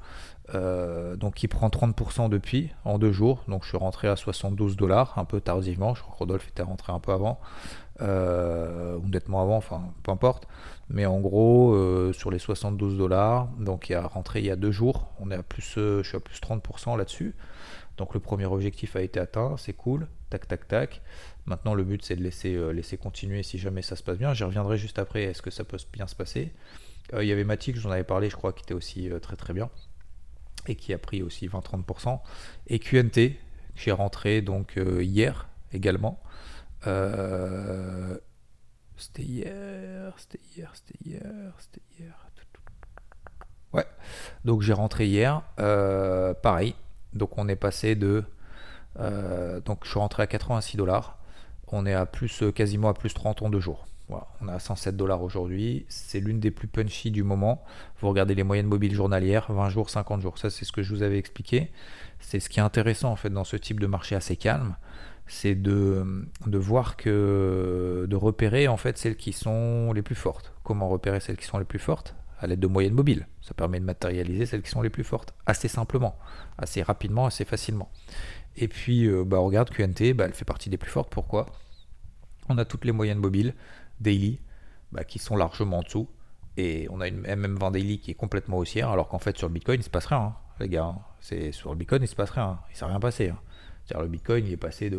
Euh, 0.54 1.16
donc 1.16 1.42
il 1.42 1.48
prend 1.48 1.70
30% 1.70 2.28
depuis 2.28 2.72
en 2.84 3.00
deux 3.00 3.14
jours. 3.14 3.44
Donc 3.48 3.64
je 3.64 3.70
suis 3.70 3.78
rentré 3.78 4.10
à 4.10 4.18
72 4.18 4.76
dollars 4.76 5.18
un 5.18 5.24
peu 5.24 5.40
tardivement. 5.40 5.96
Je 5.96 6.02
crois 6.02 6.14
que 6.14 6.20
Rodolphe 6.20 6.50
était 6.50 6.64
rentré 6.64 6.92
un 6.92 7.00
peu 7.00 7.14
avant. 7.14 7.40
Euh, 8.02 8.98
ou 8.98 9.08
nettement 9.08 9.42
avant, 9.42 9.58
enfin 9.58 9.84
peu 10.04 10.12
importe. 10.12 10.48
Mais 10.90 11.06
en 11.06 11.22
gros, 11.22 12.12
sur 12.12 12.32
les 12.32 12.40
72 12.40 12.98
dollars, 12.98 13.48
donc 13.60 13.90
il 13.90 13.96
a 13.96 14.02
rentré 14.02 14.40
il 14.40 14.46
y 14.46 14.52
a 14.52 14.58
deux 14.58 14.72
jours. 14.72 15.12
On 15.22 15.32
est 15.32 15.36
à 15.36 15.44
plus, 15.44 15.76
je 15.76 16.02
suis 16.04 16.18
à 16.18 16.20
plus 16.20 16.42
30% 16.42 16.98
là-dessus. 16.98 17.34
Donc 17.98 18.14
le 18.14 18.20
premier 18.20 18.46
objectif 18.46 18.96
a 18.96 19.02
été 19.02 19.20
atteint, 19.20 19.58
c'est 19.58 19.74
cool. 19.74 20.08
Tac, 20.30 20.48
tac, 20.48 20.68
tac. 20.68 21.02
Maintenant, 21.46 21.74
le 21.74 21.84
but, 21.84 22.04
c'est 22.04 22.16
de 22.16 22.24
laisser, 22.24 22.56
euh, 22.56 22.72
laisser 22.72 22.98
continuer 22.98 23.44
si 23.44 23.58
jamais 23.58 23.82
ça 23.82 23.96
se 23.96 24.04
passe 24.04 24.18
bien. 24.18 24.34
J'y 24.34 24.44
reviendrai 24.44 24.78
juste 24.78 25.00
après. 25.00 25.24
Est-ce 25.24 25.42
que 25.42 25.52
ça 25.52 25.64
peut 25.64 25.78
bien 25.92 26.08
se 26.08 26.16
passer? 26.16 26.52
Euh, 27.14 27.24
Il 27.24 27.28
y 27.28 27.32
avait 27.32 27.44
Matic, 27.44 27.78
j'en 27.78 27.92
avais 27.92 28.04
parlé, 28.04 28.30
je 28.30 28.36
crois, 28.36 28.54
qui 28.54 28.64
était 28.64 28.74
aussi 28.74 29.10
euh, 29.10 29.20
très 29.20 29.36
très 29.36 29.54
bien 29.54 29.70
et 30.68 30.76
qui 30.76 30.94
a 30.94 31.00
pris 31.00 31.24
aussi 31.24 31.48
20-30%. 31.48 32.20
Et 32.68 32.78
QNT, 32.80 33.36
j'ai 33.76 33.92
rentré 33.92 34.42
donc 34.44 34.80
hier 35.00 35.50
également. 35.74 36.22
c'était 38.96 39.24
hier, 39.24 40.14
c'était 40.18 40.40
hier, 40.56 40.72
c'était 40.76 41.00
hier, 41.04 41.56
c'était 41.58 41.82
hier. 42.00 42.28
Ouais, 43.74 43.86
donc 44.46 44.62
j'ai 44.62 44.74
rentré 44.74 45.08
hier. 45.08 45.42
pareil, 46.44 46.76
donc 47.14 47.38
on 47.38 47.48
est 47.48 47.56
passé 47.56 47.96
de. 47.96 48.24
donc 49.66 49.80
je 49.84 49.90
suis 49.90 50.00
rentré 50.00 50.24
à 50.24 50.28
86 50.28 50.78
dollars 50.78 51.18
on 51.72 51.86
est 51.86 51.94
à 51.94 52.06
plus 52.06 52.44
quasiment 52.54 52.90
à 52.90 52.94
plus 52.94 53.14
30 53.14 53.42
en 53.42 53.50
deux 53.50 53.60
jours. 53.60 53.88
On 54.42 54.50
est 54.50 54.52
à 54.52 54.60
107 54.60 54.98
dollars 54.98 55.24
aujourd'hui. 55.24 55.86
C'est 55.88 56.20
l'une 56.20 56.40
des 56.40 56.52
plus 56.52 56.68
punchy 56.68 57.12
du 57.12 57.24
moment. 57.24 57.64
Vous 58.00 58.10
regardez 58.10 58.36
les 58.36 58.44
moyennes 58.44 58.68
mobiles 58.68 58.94
journalières, 58.94 59.50
20 59.50 59.70
jours, 59.70 59.90
50 59.90 60.22
jours. 60.22 60.38
Ça, 60.38 60.50
c'est 60.50 60.66
ce 60.66 60.74
que 60.74 60.84
je 60.84 60.94
vous 60.94 61.02
avais 61.02 61.18
expliqué. 61.18 61.72
C'est 62.20 62.42
ce 62.42 62.50
qui 62.50 62.60
est 62.60 62.64
intéressant 62.64 63.12
en 63.12 63.16
fait 63.16 63.30
dans 63.30 63.46
ce 63.46 63.56
type 63.56 63.80
de 63.80 63.88
marché 63.88 64.16
assez 64.16 64.36
calme 64.36 64.76
c'est 65.28 65.56
de, 65.56 66.28
de 66.46 66.58
voir 66.58 66.98
que 66.98 68.06
de 68.10 68.16
repérer 68.18 68.68
en 68.68 68.76
fait 68.76 68.98
celles 68.98 69.16
qui 69.16 69.32
sont 69.32 69.94
les 69.94 70.02
plus 70.02 70.16
fortes. 70.16 70.52
Comment 70.64 70.90
repérer 70.90 71.22
celles 71.22 71.38
qui 71.38 71.46
sont 71.46 71.58
les 71.58 71.64
plus 71.64 71.80
fortes? 71.80 72.16
À 72.42 72.48
l'aide 72.48 72.60
de 72.60 72.68
moyennes 72.68 72.94
mobiles. 72.94 73.28
Ça 73.42 73.54
permet 73.54 73.80
de 73.80 73.86
matérialiser 73.86 74.46
celles 74.46 74.62
qui 74.62 74.70
sont 74.70 74.82
les 74.82 74.90
plus 74.90 75.04
fortes 75.04 75.34
assez 75.46 75.68
simplement, 75.68 76.18
assez 76.58 76.82
rapidement, 76.82 77.26
assez 77.28 77.46
facilement. 77.46 77.90
Et 78.58 78.68
puis 78.68 79.06
euh, 79.06 79.24
bah, 79.24 79.40
on 79.40 79.46
regarde 79.46 79.70
QNT, 79.70 80.14
bah, 80.14 80.26
elle 80.26 80.34
fait 80.34 80.46
partie 80.46 80.70
des 80.70 80.78
plus 80.78 80.90
fortes. 80.90 81.12
Pourquoi? 81.12 81.46
On 82.50 82.58
a 82.58 82.66
toutes 82.66 82.86
les 82.86 82.92
moyennes 82.92 83.20
mobiles 83.20 83.54
daily 84.00 84.40
bah, 84.92 85.04
qui 85.04 85.20
sont 85.20 85.36
largement 85.36 85.80
en 85.80 85.84
dessous. 85.84 86.10
Et 86.58 86.88
on 86.90 87.00
a 87.00 87.08
une 87.08 87.22
MM20 87.22 87.72
daily 87.72 88.00
qui 88.00 88.12
est 88.12 88.16
complètement 88.16 88.58
haussière, 88.58 88.90
alors 88.90 89.08
qu'en 89.08 89.20
fait 89.20 89.38
sur 89.38 89.48
le 89.48 89.54
Bitcoin 89.54 89.80
il 89.80 89.84
se 89.84 89.90
passe 89.90 90.08
rien, 90.08 90.18
hein, 90.18 90.36
les 90.60 90.68
gars. 90.68 90.86
Hein. 90.86 91.00
C'est 91.22 91.52
sur 91.52 91.70
le 91.70 91.78
Bitcoin 91.78 92.04
il 92.04 92.08
se 92.08 92.16
passe 92.16 92.32
rien, 92.32 92.44
hein. 92.44 92.60
il 92.72 92.76
s'est 92.76 92.86
rien 92.86 93.00
passé. 93.00 93.32
C'est-à-dire 93.86 94.04
le 94.04 94.10
Bitcoin, 94.10 94.46
il 94.48 94.54
est 94.54 94.58
passé 94.58 94.90
de, 94.90 94.98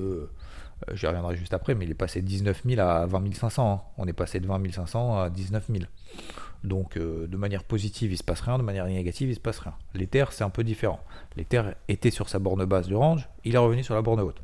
euh, 0.89 0.97
j'y 0.97 1.07
reviendrai 1.07 1.37
juste 1.37 1.55
après, 1.55 1.75
mais 1.75 1.85
il 1.85 1.91
est 1.91 1.95
passé 1.95 2.23
de 2.23 2.27
19 2.27 2.63
000 2.67 2.81
à 2.81 3.07
20 3.07 3.35
500. 3.35 3.73
Hein. 3.73 3.81
On 3.99 4.07
est 4.07 4.13
passé 4.13 4.41
de 4.41 4.47
20 4.47 4.73
500 4.73 5.21
à 5.21 5.31
19 5.31 5.67
000. 5.71 5.85
Donc 6.65 6.97
euh, 6.97 7.27
de 7.27 7.37
manière 7.37 7.65
positive, 7.65 8.13
il 8.13 8.17
se 8.17 8.23
passe 8.23 8.41
rien, 8.41 8.59
de 8.59 8.63
manière 8.63 8.87
négative, 8.87 9.31
il 9.31 9.35
se 9.35 9.41
passe 9.41 9.59
rien. 9.59 9.75
L'Ether, 9.95 10.27
c'est 10.31 10.45
un 10.45 10.51
peu 10.51 10.65
différent. 10.65 11.01
L'Ether 11.37 11.63
était 11.89 12.11
sur 12.11 12.29
sa 12.29 12.39
borne 12.39 12.65
basse 12.65 12.89
de 12.89 12.95
range, 12.95 13.29
il 13.45 13.55
est 13.55 13.59
revenu 13.59 13.83
sur 13.83 13.95
la 13.95 14.03
borne 14.03 14.21
haute. 14.21 14.43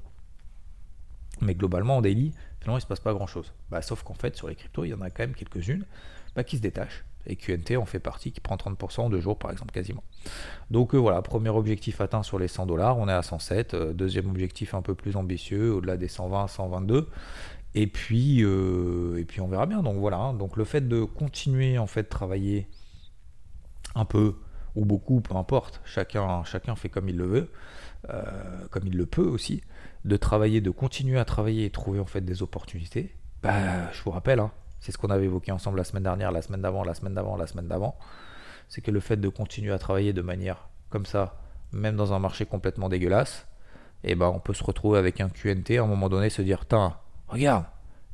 Mais 1.41 1.55
globalement, 1.55 1.99
en 1.99 2.03
daily, 2.03 2.33
finalement, 2.61 2.77
il 2.77 2.79
ne 2.79 2.83
se 2.83 2.87
passe 2.87 3.01
pas 3.01 3.13
grand-chose. 3.13 3.53
Bah, 3.71 3.81
sauf 3.83 4.03
qu'en 4.03 4.15
fait, 4.15 4.37
sur 4.37 4.49
les 4.49 4.57
cryptos, 4.57 4.85
il 4.85 4.89
y 4.89 4.95
en 4.95 5.01
a 5.01 5.11
quand 5.11 5.23
même 5.23 5.35
quelques-unes 5.35 5.85
bah, 6.35 6.43
qui 6.43 6.57
se 6.57 6.63
détachent 6.63 7.05
et 7.29 7.37
QNT 7.37 7.77
en 7.77 7.85
fait 7.85 8.01
partie 8.01 8.33
qui 8.33 8.41
prend 8.41 8.57
30% 8.57 9.01
en 9.03 9.11
deux 9.11 9.21
jours 9.21 9.39
par 9.39 9.51
exemple 9.53 9.73
quasiment. 9.73 10.03
Donc 10.71 10.95
euh, 10.95 10.99
voilà, 10.99 11.23
premier 11.23 11.51
objectif 11.51 12.01
atteint 12.01 12.23
sur 12.23 12.39
les 12.39 12.49
100 12.49 12.67
dollars, 12.67 12.99
on 12.99 13.09
est 13.09 13.13
à 13.13 13.23
107. 13.23 13.75
Euh, 13.75 13.93
deuxième 13.93 14.29
objectif 14.29 14.75
un 14.75 14.83
peu 14.83 14.95
plus 14.95 15.17
ambitieux, 15.17 15.75
au-delà 15.75 15.97
des 15.97 16.09
120, 16.09 16.49
122. 16.49 17.09
Et 17.81 17.87
puis, 17.87 18.43
euh, 18.43 19.21
et 19.21 19.25
puis 19.25 19.41
on 19.41 19.47
verra 19.47 19.67
bien. 19.67 19.85
Donc 19.85 19.99
voilà, 19.99 20.17
hein. 20.17 20.35
donc 20.35 20.57
le 20.57 20.64
fait 20.64 20.88
de 20.88 21.05
continuer 21.05 21.79
en 21.79 21.87
fait 21.87 22.03
travailler 22.03 22.67
un 23.95 24.05
peu 24.05 24.35
ou 24.75 24.85
beaucoup, 24.85 25.21
peu 25.21 25.37
importe, 25.37 25.81
chacun, 25.85 26.43
chacun 26.43 26.75
fait 26.75 26.88
comme 26.88 27.09
il 27.09 27.17
le 27.17 27.27
veut, 27.27 27.51
comme 28.71 28.87
il 28.87 28.97
le 28.97 29.07
peut 29.07 29.27
aussi, 29.27 29.62
de 30.05 30.17
travailler, 30.17 30.61
de 30.61 30.71
continuer 30.71 31.21
à 31.21 31.25
travailler 31.25 31.67
et 31.67 31.71
trouver 31.71 32.01
en 32.01 32.05
fait 32.05 32.21
des 32.21 32.43
opportunités. 32.43 33.14
Bah, 33.43 33.93
je 33.93 34.03
vous 34.03 34.11
rappelle, 34.11 34.41
hein, 34.41 34.51
c'est 34.81 34.91
ce 34.91 34.99
qu'on 34.99 35.11
avait 35.11 35.27
évoqué 35.27 35.53
ensemble 35.53 35.79
la 35.79 35.85
semaine 35.85 36.03
dernière, 36.03 36.33
la 36.33 36.43
semaine 36.43 36.62
d'avant, 36.62 36.83
la 36.83 36.95
semaine 36.95 37.14
d'avant, 37.14 37.37
la 37.37 37.47
semaine 37.47 37.69
d'avant. 37.69 37.97
C'est 38.69 38.81
que 38.81 38.91
le 38.91 39.01
fait 39.01 39.17
de 39.17 39.29
continuer 39.29 39.73
à 39.73 39.79
travailler 39.79 40.12
de 40.12 40.23
manière 40.23 40.69
comme 40.91 41.07
ça, 41.07 41.41
même 41.71 41.95
dans 41.95 42.12
un 42.12 42.19
marché 42.19 42.45
complètement 42.45 42.88
dégueulasse, 42.88 43.47
et 44.05 44.12
eh 44.12 44.14
ben 44.14 44.27
on 44.29 44.38
peut 44.38 44.55
se 44.55 44.62
retrouver 44.62 44.99
avec 44.99 45.21
un 45.21 45.29
QNT 45.29 45.79
à 45.79 45.83
un 45.83 45.87
moment 45.87 46.09
donné 46.09 46.31
se 46.31 46.43
dire 46.43 46.67
Tiens, 46.67 46.97
regarde, 47.29 47.64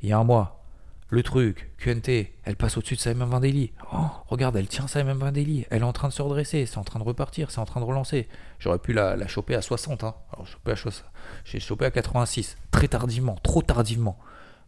il 0.03 0.09
y 0.09 0.13
a 0.13 0.19
un 0.19 0.25
mois, 0.25 0.65
le 1.09 1.23
truc, 1.23 1.71
QNT, 1.79 2.33
elle 2.45 2.57
passe 2.57 2.77
au-dessus 2.77 2.97
de 2.97 3.01
sa 3.01 3.15
MM20 3.15 3.41
daily. 3.41 3.73
Oh, 3.93 4.07
regarde, 4.27 4.57
elle 4.57 4.67
tient 4.67 4.89
sa 4.89 5.03
MM20 5.05 5.33
daily. 5.33 5.67
Elle 5.71 5.83
est 5.83 5.85
en 5.85 5.93
train 5.93 6.09
de 6.09 6.13
se 6.13 6.23
redresser, 6.23 6.67
c'est 6.67 6.79
en 6.79 6.85
train 6.85 6.99
de 6.99 7.05
repartir, 7.05 7.51
c'est 7.51 7.61
en 7.61 7.67
train 7.67 7.81
de 7.81 7.87
relancer. 7.87 8.29
J'aurais 8.59 8.79
pu 8.79 8.93
la, 8.93 9.27
choper 9.29 9.55
à 9.55 9.63
60. 9.63 10.03
Hein. 10.05 10.15
J'ai 11.45 11.61
chopé 11.61 11.85
à 11.85 11.91
86. 11.91 12.57
Très 12.71 12.89
tardivement, 12.89 13.37
trop 13.43 13.63
tardivement 13.63 14.19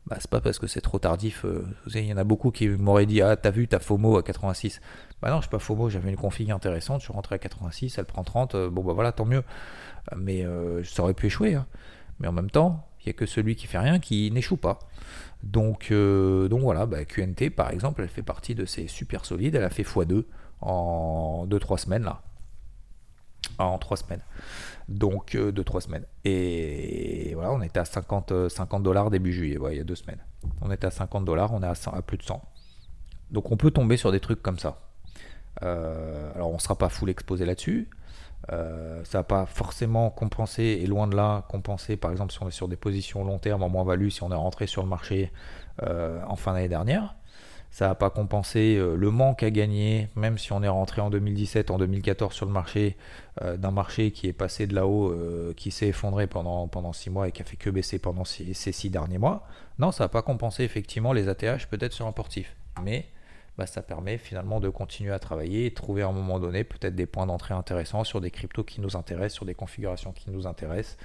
bah, 0.07 0.17
c'est 0.21 0.31
pas 0.31 0.41
parce 0.41 0.59
que 0.59 0.67
c'est 0.67 0.81
trop 0.81 0.99
tardif. 0.99 1.45
Euh, 1.45 1.67
il 1.93 2.05
y 2.05 2.13
en 2.13 2.17
a 2.17 2.25
beaucoup 2.25 2.53
qui 2.53 2.69
m'auraient 2.69 3.07
dit 3.07 3.23
Ah, 3.23 3.37
t'as 3.37 3.51
vu, 3.51 3.67
t'as 3.67 3.81
FOMO 3.81 4.17
à 4.19 4.23
86. 4.23 4.81
Bah 5.21 5.31
non, 5.31 5.39
je 5.39 5.43
suis 5.43 5.51
pas 5.51 5.59
FOMO, 5.59 5.91
j'avais 5.91 6.11
une 6.11 6.17
config 6.17 6.51
intéressante, 6.51 7.01
je 7.01 7.07
suis 7.07 7.13
rentré 7.13 7.35
à 7.35 7.39
86, 7.39 7.99
elle 7.99 8.05
prend 8.05 8.23
30, 8.23 8.55
euh, 8.55 8.71
bon 8.71 8.85
bah 8.85 8.93
voilà, 8.93 9.13
tant 9.13 9.25
mieux. 9.25 9.43
Euh, 10.13 10.17
mais 10.17 10.45
ça 10.85 11.03
aurait 11.03 11.15
pu 11.15 11.27
échouer. 11.27 11.55
Hein. 11.55 11.67
Mais 12.21 12.29
en 12.29 12.33
même 12.33 12.51
temps, 12.51 12.87
a 13.11 13.13
que 13.13 13.27
celui 13.27 13.57
qui 13.57 13.67
fait 13.67 13.79
rien 13.79 13.99
qui 13.99 14.31
n'échoue 14.31 14.57
pas. 14.57 14.79
Donc, 15.43 15.93
donc 15.93 16.61
voilà, 16.61 16.87
bah, 16.87 17.05
QNT 17.05 17.51
par 17.51 17.71
exemple, 17.71 18.03
elle 18.03 18.09
fait 18.09 18.23
partie 18.23 18.55
de 18.55 18.65
ces 18.65 18.89
super 18.89 19.25
solides, 19.25 19.55
elle 19.55 19.65
a 19.65 19.71
fait 19.71 19.83
x2 19.83 20.25
en 20.61 21.47
2-3 21.49 21.79
semaines 21.79 22.05
là. 22.05 22.23
En 23.59 23.79
3 23.79 23.97
semaines 23.99 24.23
donc 24.89 25.35
euh, 25.35 25.53
de 25.53 25.63
trois 25.63 25.81
semaines. 25.81 26.05
Et 26.25 27.33
voilà, 27.35 27.53
on 27.53 27.63
était 27.63 27.81
à 27.81 27.85
50, 27.85 28.49
50 28.49 28.81
euh, 28.81 28.85
dollars 28.85 29.11
début 29.11 29.33
juillet, 29.33 29.59
il 29.71 29.77
y 29.77 29.81
a 29.81 29.85
deux 29.85 29.95
semaines. 29.95 30.21
On 30.61 30.71
était 30.71 30.87
à 30.87 30.91
50 30.91 31.25
dollars, 31.25 31.53
on 31.53 31.63
est 31.63 31.67
à, 31.67 32.03
plus 32.03 32.19
de 32.19 32.23
100. 32.23 32.43
Donc 33.31 33.51
on 33.51 33.57
peut 33.57 33.71
tomber 33.71 33.97
sur 33.97 34.13
des 34.13 34.21
trucs 34.21 34.43
comme 34.43 34.59
ça. 34.59 34.81
Euh, 35.63 36.33
alors 36.35 36.51
on 36.51 36.55
ne 36.55 36.61
sera 36.61 36.77
pas 36.77 36.89
full 36.89 37.11
exposé 37.11 37.45
là-dessus. 37.45 37.89
Ça 38.49 39.19
va 39.19 39.25
pas 39.25 39.47
forcément 39.47 40.11
compenser, 40.11 40.81
et 40.83 40.87
loin 40.87 41.07
de 41.09 41.17
là, 41.17 41.45
compenser 41.49 41.97
par 41.97 42.13
exemple 42.13 42.33
si 42.33 42.43
on 42.43 42.49
est 42.49 42.53
sur 42.53 42.69
des 42.69 42.77
positions 42.77 43.25
long 43.25 43.39
terme 43.39 43.63
en 43.63 43.69
moins-value, 43.69 44.09
si 44.09 44.23
on 44.23 44.31
est 44.31 44.37
rentré 44.37 44.67
sur 44.67 44.83
le 44.83 44.89
marché 44.89 45.33
en 45.83 46.37
fin 46.37 46.53
d'année 46.55 46.69
dernière 46.69 47.17
ça 47.77 47.89
n'a 47.89 47.95
pas 47.95 48.09
compensé 48.09 48.77
euh, 48.77 48.97
le 48.97 49.11
manque 49.11 49.43
à 49.43 49.51
gagner, 49.51 50.09
même 50.17 50.39
si 50.39 50.51
on 50.53 50.63
est 50.63 50.69
rentré 50.69 51.03
en 51.03 51.11
2017, 51.11 51.71
en 51.71 51.77
2014 51.77 52.33
sur 52.33 52.47
le 52.47 52.53
marché, 52.53 52.97
euh, 53.43 53.59
d'un 53.59 53.71
marché 53.71 54.13
qui 54.13 54.29
est 54.29 54.33
passé 54.33 54.67
de 54.67 54.75
là-haut, 54.75 55.11
euh, 55.11 55.53
qui 55.55 55.71
s'est 55.71 55.89
effondré 55.89 56.27
pendant, 56.27 56.69
pendant 56.69 56.95
six 56.95 57.11
mois 57.11 57.29
et 57.29 57.33
qui 57.33 57.43
a 57.43 57.45
fait 57.45 57.59
que 57.59 57.69
baisser 57.69 57.99
pendant 57.99 58.25
ces, 58.25 58.55
six 58.55 58.89
derniers 58.89 59.19
mois. 59.19 59.47
Non, 59.79 59.93
ça 59.93 60.05
n'a 60.05 60.09
pas 60.09 60.23
compensé 60.23 60.65
effectivement 60.65 61.13
les 61.13 61.29
ATH 61.29 61.67
peut-être 61.69 61.93
sur 61.93 62.07
un 62.07 62.13
portif. 62.13 62.57
Mais 62.83 63.11
bah, 63.59 63.67
ça 63.67 63.83
permet 63.83 64.19
finalement 64.19 64.61
de 64.61 64.69
continuer 64.69 65.13
à 65.13 65.19
travailler 65.19 65.67
et 65.67 65.71
trouver 65.73 66.03
à 66.03 66.09
un 66.09 66.13
moment 66.13 66.39
donné 66.39 66.65
peut-être 66.65 66.95
des 66.95 67.07
points 67.07 67.27
d'entrée 67.27 67.55
intéressants 67.55 68.05
sur 68.05 68.21
des 68.21 68.31
cryptos 68.31 68.65
qui 68.65 68.81
nous 68.81 68.97
intéressent, 68.97 69.35
sur 69.35 69.47
des 69.47 69.55
configurations 69.55 70.13
qui 70.13 70.31
nous 70.31 70.47
intéressent 70.47 70.99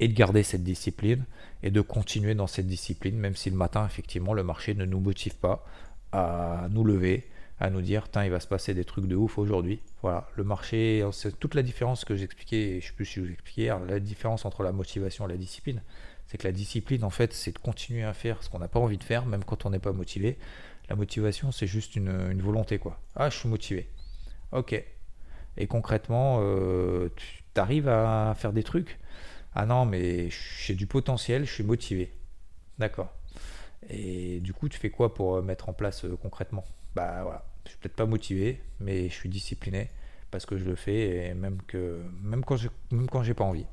et 0.00 0.08
de 0.08 0.14
garder 0.14 0.42
cette 0.42 0.64
discipline 0.64 1.24
et 1.62 1.70
de 1.70 1.80
continuer 1.80 2.34
dans 2.34 2.46
cette 2.46 2.66
discipline, 2.66 3.16
même 3.16 3.36
si 3.36 3.50
le 3.50 3.56
matin, 3.56 3.86
effectivement, 3.86 4.34
le 4.34 4.42
marché 4.42 4.74
ne 4.74 4.84
nous 4.84 5.00
motive 5.00 5.36
pas 5.36 5.64
à 6.12 6.68
nous 6.70 6.84
lever, 6.84 7.28
à 7.60 7.70
nous 7.70 7.82
dire, 7.82 8.06
il 8.16 8.30
va 8.30 8.40
se 8.40 8.48
passer 8.48 8.74
des 8.74 8.84
trucs 8.84 9.06
de 9.06 9.14
ouf 9.14 9.38
aujourd'hui. 9.38 9.80
Voilà, 10.02 10.28
le 10.36 10.44
marché, 10.44 11.06
c'est 11.12 11.38
toute 11.38 11.54
la 11.54 11.62
différence 11.62 12.04
que 12.04 12.16
j'expliquais, 12.16 12.80
je 12.80 12.88
sais 12.88 12.92
plus 12.92 13.04
si 13.04 13.14
je 13.14 13.20
vous 13.20 13.30
expliquais 13.30 13.70
la 13.86 14.00
différence 14.00 14.44
entre 14.44 14.62
la 14.62 14.72
motivation 14.72 15.26
et 15.26 15.30
la 15.30 15.36
discipline. 15.36 15.82
C'est 16.26 16.38
que 16.38 16.46
la 16.48 16.52
discipline, 16.52 17.04
en 17.04 17.10
fait, 17.10 17.32
c'est 17.32 17.52
de 17.52 17.58
continuer 17.58 18.02
à 18.02 18.14
faire 18.14 18.42
ce 18.42 18.48
qu'on 18.48 18.58
n'a 18.58 18.68
pas 18.68 18.80
envie 18.80 18.98
de 18.98 19.04
faire, 19.04 19.26
même 19.26 19.44
quand 19.44 19.66
on 19.66 19.70
n'est 19.70 19.78
pas 19.78 19.92
motivé. 19.92 20.38
La 20.88 20.96
motivation, 20.96 21.50
c'est 21.50 21.66
juste 21.66 21.96
une, 21.96 22.40
volonté, 22.42 22.78
quoi. 22.78 23.00
Ah, 23.16 23.30
je 23.30 23.38
suis 23.38 23.48
motivé. 23.48 23.88
Ok. 24.52 24.82
Et 25.56 25.66
concrètement, 25.66 26.38
euh, 26.40 27.08
tu 27.16 27.60
arrives 27.60 27.88
à 27.88 28.34
faire 28.36 28.52
des 28.52 28.62
trucs? 28.62 28.98
Ah 29.54 29.66
non, 29.66 29.86
mais 29.86 30.28
j'ai 30.30 30.74
du 30.74 30.86
potentiel, 30.86 31.46
je 31.46 31.52
suis 31.52 31.64
motivé. 31.64 32.12
D'accord. 32.78 33.12
Et 33.88 34.40
du 34.40 34.52
coup, 34.52 34.68
tu 34.68 34.78
fais 34.78 34.90
quoi 34.90 35.14
pour 35.14 35.36
euh, 35.36 35.42
mettre 35.42 35.68
en 35.68 35.72
place 35.72 36.04
euh, 36.04 36.18
concrètement? 36.20 36.64
Bah 36.94 37.22
voilà, 37.22 37.44
je 37.64 37.70
suis 37.70 37.78
peut-être 37.78 37.96
pas 37.96 38.06
motivé, 38.06 38.60
mais 38.80 39.08
je 39.08 39.14
suis 39.14 39.28
discipliné 39.28 39.90
parce 40.30 40.46
que 40.46 40.58
je 40.58 40.64
le 40.64 40.74
fais 40.74 41.28
et 41.28 41.34
même 41.34 41.58
que 41.68 42.02
même 42.22 42.44
quand 42.44 42.56
je, 42.56 42.68
même 42.90 43.06
j'ai 43.22 43.34
pas 43.34 43.44
envie. 43.44 43.66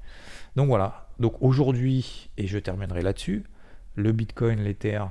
Donc 0.56 0.68
voilà. 0.68 1.10
Donc 1.20 1.42
aujourd'hui 1.42 2.30
et 2.38 2.48
je 2.48 2.60
terminerai 2.60 3.02
là-dessus. 3.02 3.44
Le 3.96 4.12
Bitcoin, 4.12 4.64
l'Ether, 4.64 5.04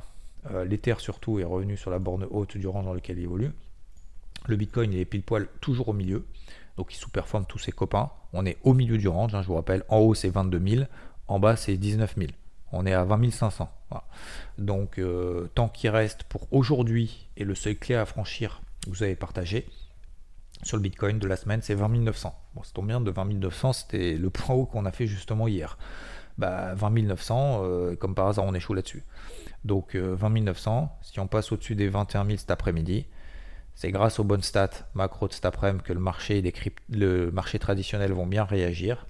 l'Ether 0.66 0.94
surtout 0.98 1.38
est 1.38 1.44
revenu 1.44 1.76
sur 1.76 1.90
la 1.90 1.98
borne 1.98 2.26
haute 2.31 2.57
du 2.57 2.66
rang 2.66 2.83
dans 2.83 2.94
lequel 2.94 3.18
il 3.18 3.24
évolue. 3.24 3.50
Le 4.46 4.57
Bitcoin 4.57 4.92
il 4.92 4.98
est 4.98 5.05
pile 5.05 5.22
poil 5.22 5.48
toujours 5.61 5.88
au 5.88 5.92
milieu 5.92 6.24
donc 6.81 6.94
il 6.94 6.96
sous-performe 6.96 7.44
tous 7.44 7.59
ses 7.59 7.72
copains. 7.72 8.11
On 8.33 8.46
est 8.46 8.57
au 8.62 8.72
milieu 8.72 8.96
du 8.96 9.07
range, 9.07 9.35
hein, 9.35 9.42
je 9.42 9.48
vous 9.48 9.55
rappelle, 9.55 9.85
en 9.90 9.98
haut 9.98 10.14
c'est 10.14 10.31
22 10.31 10.66
000, 10.66 10.85
en 11.29 11.38
bas 11.38 11.55
c'est 11.55 11.76
19 11.76 12.14
000. 12.16 12.31
On 12.72 12.87
est 12.87 12.94
à 12.94 13.05
20 13.05 13.31
500. 13.31 13.70
Donc 14.57 14.98
euh, 14.98 15.50
tant 15.55 15.68
qu'il 15.68 15.90
reste 15.90 16.22
pour 16.24 16.50
aujourd'hui 16.53 17.29
et 17.37 17.44
le 17.44 17.55
seuil 17.55 17.76
clé 17.76 17.96
à 17.96 18.07
franchir, 18.07 18.62
vous 18.87 19.03
avez 19.03 19.14
partagé 19.14 19.68
sur 20.62 20.79
le 20.79 20.83
Bitcoin 20.83 21.18
de 21.18 21.29
la 21.29 21.37
semaine, 21.37 21.61
c'est 21.62 21.74
20 21.74 21.88
900. 21.88 22.35
Bon, 22.55 22.62
c'est 22.62 22.72
tombe 22.72 22.87
bien, 22.87 23.03
de 23.03 23.11
20 23.11 23.26
900, 23.26 23.72
c'était 23.74 24.14
le 24.14 24.31
point 24.31 24.55
haut 24.55 24.64
qu'on 24.64 24.87
a 24.87 24.92
fait 24.92 25.07
justement 25.07 25.48
hier. 25.48 25.76
Bah, 26.38 26.74
20 26.76 27.03
900, 27.03 27.61
euh, 27.62 27.96
comme 27.96 28.14
par 28.14 28.29
hasard, 28.29 28.46
on 28.46 28.55
échoue 28.55 28.72
là-dessus. 28.72 29.03
Donc 29.64 29.94
20 29.94 30.37
euh, 30.37 30.40
900, 30.40 30.99
si 31.03 31.20
on 31.20 31.27
passe 31.27 31.53
au-dessus 31.53 31.75
des 31.75 31.88
21 31.88 32.25
000 32.25 32.38
cet 32.38 32.51
après-midi, 32.51 33.07
c'est 33.75 33.90
grâce 33.90 34.18
aux 34.18 34.25
bonnes 34.25 34.42
stats 34.42 34.88
macro 34.94 35.29
de 35.29 35.33
cet 35.33 35.44
après-midi 35.44 35.85
que 35.85 35.92
le 35.92 36.01
marché, 36.01 36.42
des 36.42 36.53
le 36.88 37.31
marché 37.31 37.59
traditionnel 37.59 38.12
vont 38.12 38.27
bien 38.27 38.44
réagir, 38.44 39.07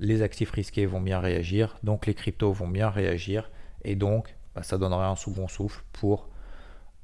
les 0.00 0.22
actifs 0.22 0.50
risqués 0.50 0.86
vont 0.86 1.00
bien 1.00 1.20
réagir, 1.20 1.76
donc 1.82 2.06
les 2.06 2.14
cryptos 2.14 2.52
vont 2.52 2.68
bien 2.68 2.90
réagir, 2.90 3.50
et 3.84 3.94
donc 3.94 4.36
bah, 4.54 4.62
ça 4.62 4.78
donnerait 4.78 5.06
un 5.06 5.16
second 5.16 5.48
souffle 5.48 5.82
pour 5.92 6.28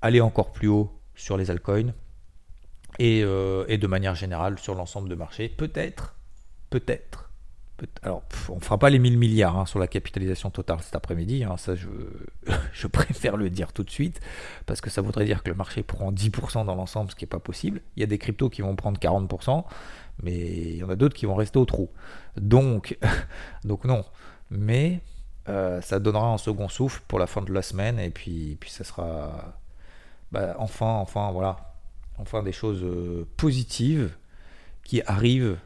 aller 0.03 0.21
encore 0.21 0.53
plus 0.53 0.69
haut 0.69 0.93
sur 1.15 1.37
les 1.37 1.51
altcoins 1.51 1.93
et, 2.99 3.23
euh, 3.25 3.65
et 3.69 3.79
de 3.79 3.87
manière 3.87 4.15
générale 4.15 4.59
sur 4.59 4.75
l'ensemble 4.75 5.09
de 5.09 5.15
marché. 5.15 5.49
Peut-être, 5.49 6.15
peut-être, 6.71 7.28
alors, 8.03 8.23
on 8.49 8.61
fera 8.61 8.79
pas 8.79 8.91
les 8.91 8.99
1000 8.99 9.19
milliards 9.19 9.57
hein, 9.57 9.67
sur 9.67 9.79
la 9.79 9.87
capitalisation 9.87 10.51
totale 10.51 10.79
cet 10.83 10.97
après-midi. 10.97 11.45
Hein, 11.45 11.57
ça, 11.57 11.75
je, 12.73 12.87
préfère 12.87 13.37
le 13.37 13.51
dire 13.51 13.73
tout 13.73 13.85
de 13.85 13.91
suite 13.91 14.21
parce 14.67 14.81
que 14.81 14.91
ça 14.91 15.01
voudrait 15.01 15.25
dire 15.25 15.43
que 15.43 15.51
le 15.51 15.55
marché 15.55 15.83
prend 15.83 16.13
10% 16.13 16.67
dans 16.67 16.75
l'ensemble, 16.75 17.11
ce 17.11 17.17
qui 17.17 17.25
n'est 17.25 17.29
pas 17.29 17.39
possible. 17.39 17.81
Il 17.97 18.01
y 18.01 18.03
a 18.03 18.07
des 18.07 18.19
cryptos 18.19 18.51
qui 18.51 18.63
vont 18.63 18.75
prendre 18.75 18.99
40%, 18.99 19.65
mais 20.23 20.37
il 20.37 20.77
y 20.77 20.85
en 20.85 20.91
a 20.91 20.97
d'autres 20.97 21.15
qui 21.15 21.27
vont 21.27 21.37
rester 21.37 21.59
au 21.59 21.65
trou. 21.65 21.91
Donc, 22.37 22.99
donc 23.65 23.85
non. 23.85 24.05
Mais 24.51 25.01
euh, 25.49 25.81
ça 25.81 26.01
donnera 26.01 26.33
un 26.33 26.39
second 26.39 26.69
souffle 26.69 27.03
pour 27.07 27.19
la 27.19 27.27
fin 27.27 27.43
de 27.43 27.53
la 27.53 27.63
semaine 27.63 27.99
et 27.99 28.11
puis, 28.11 28.57
puis 28.61 28.71
ça 28.71 28.85
sera 28.85 29.59
bah, 30.33 30.57
enfin, 30.59 30.87
enfin, 30.87 31.31
voilà, 31.33 31.75
enfin 32.19 32.43
des 32.43 32.53
choses 32.53 32.83
euh, 32.83 33.27
positives 33.37 34.17
qui 34.85 35.03
arrivent 35.07 35.59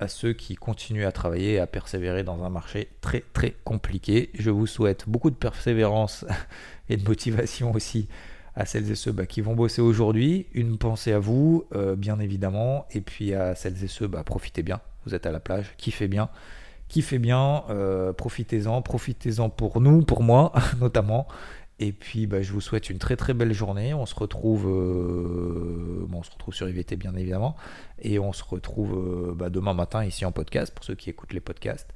à 0.00 0.08
ceux 0.08 0.32
qui 0.32 0.56
continuent 0.56 1.04
à 1.04 1.12
travailler 1.12 1.54
et 1.54 1.58
à 1.60 1.66
persévérer 1.66 2.24
dans 2.24 2.42
un 2.42 2.48
marché 2.48 2.88
très 3.00 3.22
très 3.32 3.54
compliqué. 3.64 4.30
Je 4.34 4.50
vous 4.50 4.66
souhaite 4.66 5.04
beaucoup 5.06 5.30
de 5.30 5.36
persévérance 5.36 6.24
et 6.88 6.96
de 6.96 7.06
motivation 7.06 7.72
aussi 7.72 8.08
à 8.56 8.66
celles 8.66 8.90
et 8.90 8.94
ceux 8.94 9.12
bah, 9.12 9.26
qui 9.26 9.42
vont 9.42 9.54
bosser 9.54 9.82
aujourd'hui. 9.82 10.46
Une 10.54 10.78
pensée 10.78 11.12
à 11.12 11.18
vous, 11.18 11.64
euh, 11.74 11.96
bien 11.96 12.18
évidemment, 12.18 12.86
et 12.90 13.00
puis 13.00 13.34
à 13.34 13.54
celles 13.54 13.84
et 13.84 13.88
ceux, 13.88 14.08
bah, 14.08 14.24
profitez 14.24 14.62
bien. 14.62 14.80
Vous 15.06 15.14
êtes 15.14 15.26
à 15.26 15.32
la 15.32 15.40
plage, 15.40 15.74
kiffez 15.76 16.08
bien, 16.08 16.30
kiffez 16.88 17.18
bien, 17.18 17.64
euh, 17.70 18.12
profitez-en, 18.12 18.82
profitez-en 18.82 19.50
pour 19.50 19.80
nous, 19.80 20.02
pour 20.02 20.22
moi 20.22 20.52
notamment. 20.80 21.28
Et 21.82 21.92
puis, 21.92 22.26
bah, 22.26 22.42
je 22.42 22.52
vous 22.52 22.60
souhaite 22.60 22.90
une 22.90 22.98
très 22.98 23.16
très 23.16 23.32
belle 23.32 23.54
journée. 23.54 23.94
On 23.94 24.04
se 24.04 24.14
retrouve, 24.14 24.68
euh, 24.68 26.06
on 26.12 26.22
se 26.22 26.30
retrouve 26.30 26.52
sur 26.52 26.68
IVT 26.68 26.96
bien 26.96 27.16
évidemment, 27.16 27.56
et 28.02 28.18
on 28.18 28.34
se 28.34 28.44
retrouve 28.44 28.92
euh, 28.92 29.34
bah, 29.34 29.48
demain 29.48 29.72
matin 29.72 30.04
ici 30.04 30.26
en 30.26 30.30
podcast 30.30 30.74
pour 30.74 30.84
ceux 30.84 30.94
qui 30.94 31.08
écoutent 31.08 31.32
les 31.32 31.40
podcasts. 31.40 31.88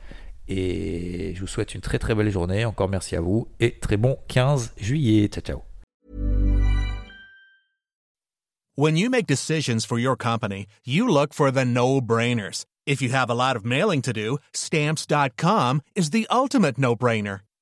Et 0.49 1.35
je 1.35 1.41
vous 1.41 1.47
souhaite 1.47 1.75
une 1.75 1.83
très 1.83 1.99
très 1.99 2.15
belle 2.15 2.31
journée. 2.31 2.65
Encore 2.65 2.89
merci 2.89 3.15
à 3.15 3.21
vous 3.21 3.47
et 3.61 3.79
très 3.79 3.99
bon 3.99 4.19
15 4.29 4.73
juillet. 4.79 5.29
Ciao 5.29 5.43
ciao. 5.43 5.63
When 8.77 8.97
you 8.97 9.09
make 9.11 9.27
decisions 9.27 9.85
for 9.87 9.99
your 9.99 10.17
company, 10.17 10.67
you 10.85 11.07
look 11.07 11.33
for 11.33 11.53
the 11.53 11.65
no-brainers. 11.65 12.65
If 12.87 13.01
you 13.01 13.11
have 13.11 13.31
a 13.31 13.35
lot 13.35 13.55
of 13.55 13.65
mailing 13.65 14.03
to 14.03 14.13
do, 14.13 14.39
stamps.com 14.53 15.83
is 15.95 16.11
the 16.11 16.27
ultimate 16.31 16.77
no-brainer. 16.77 17.41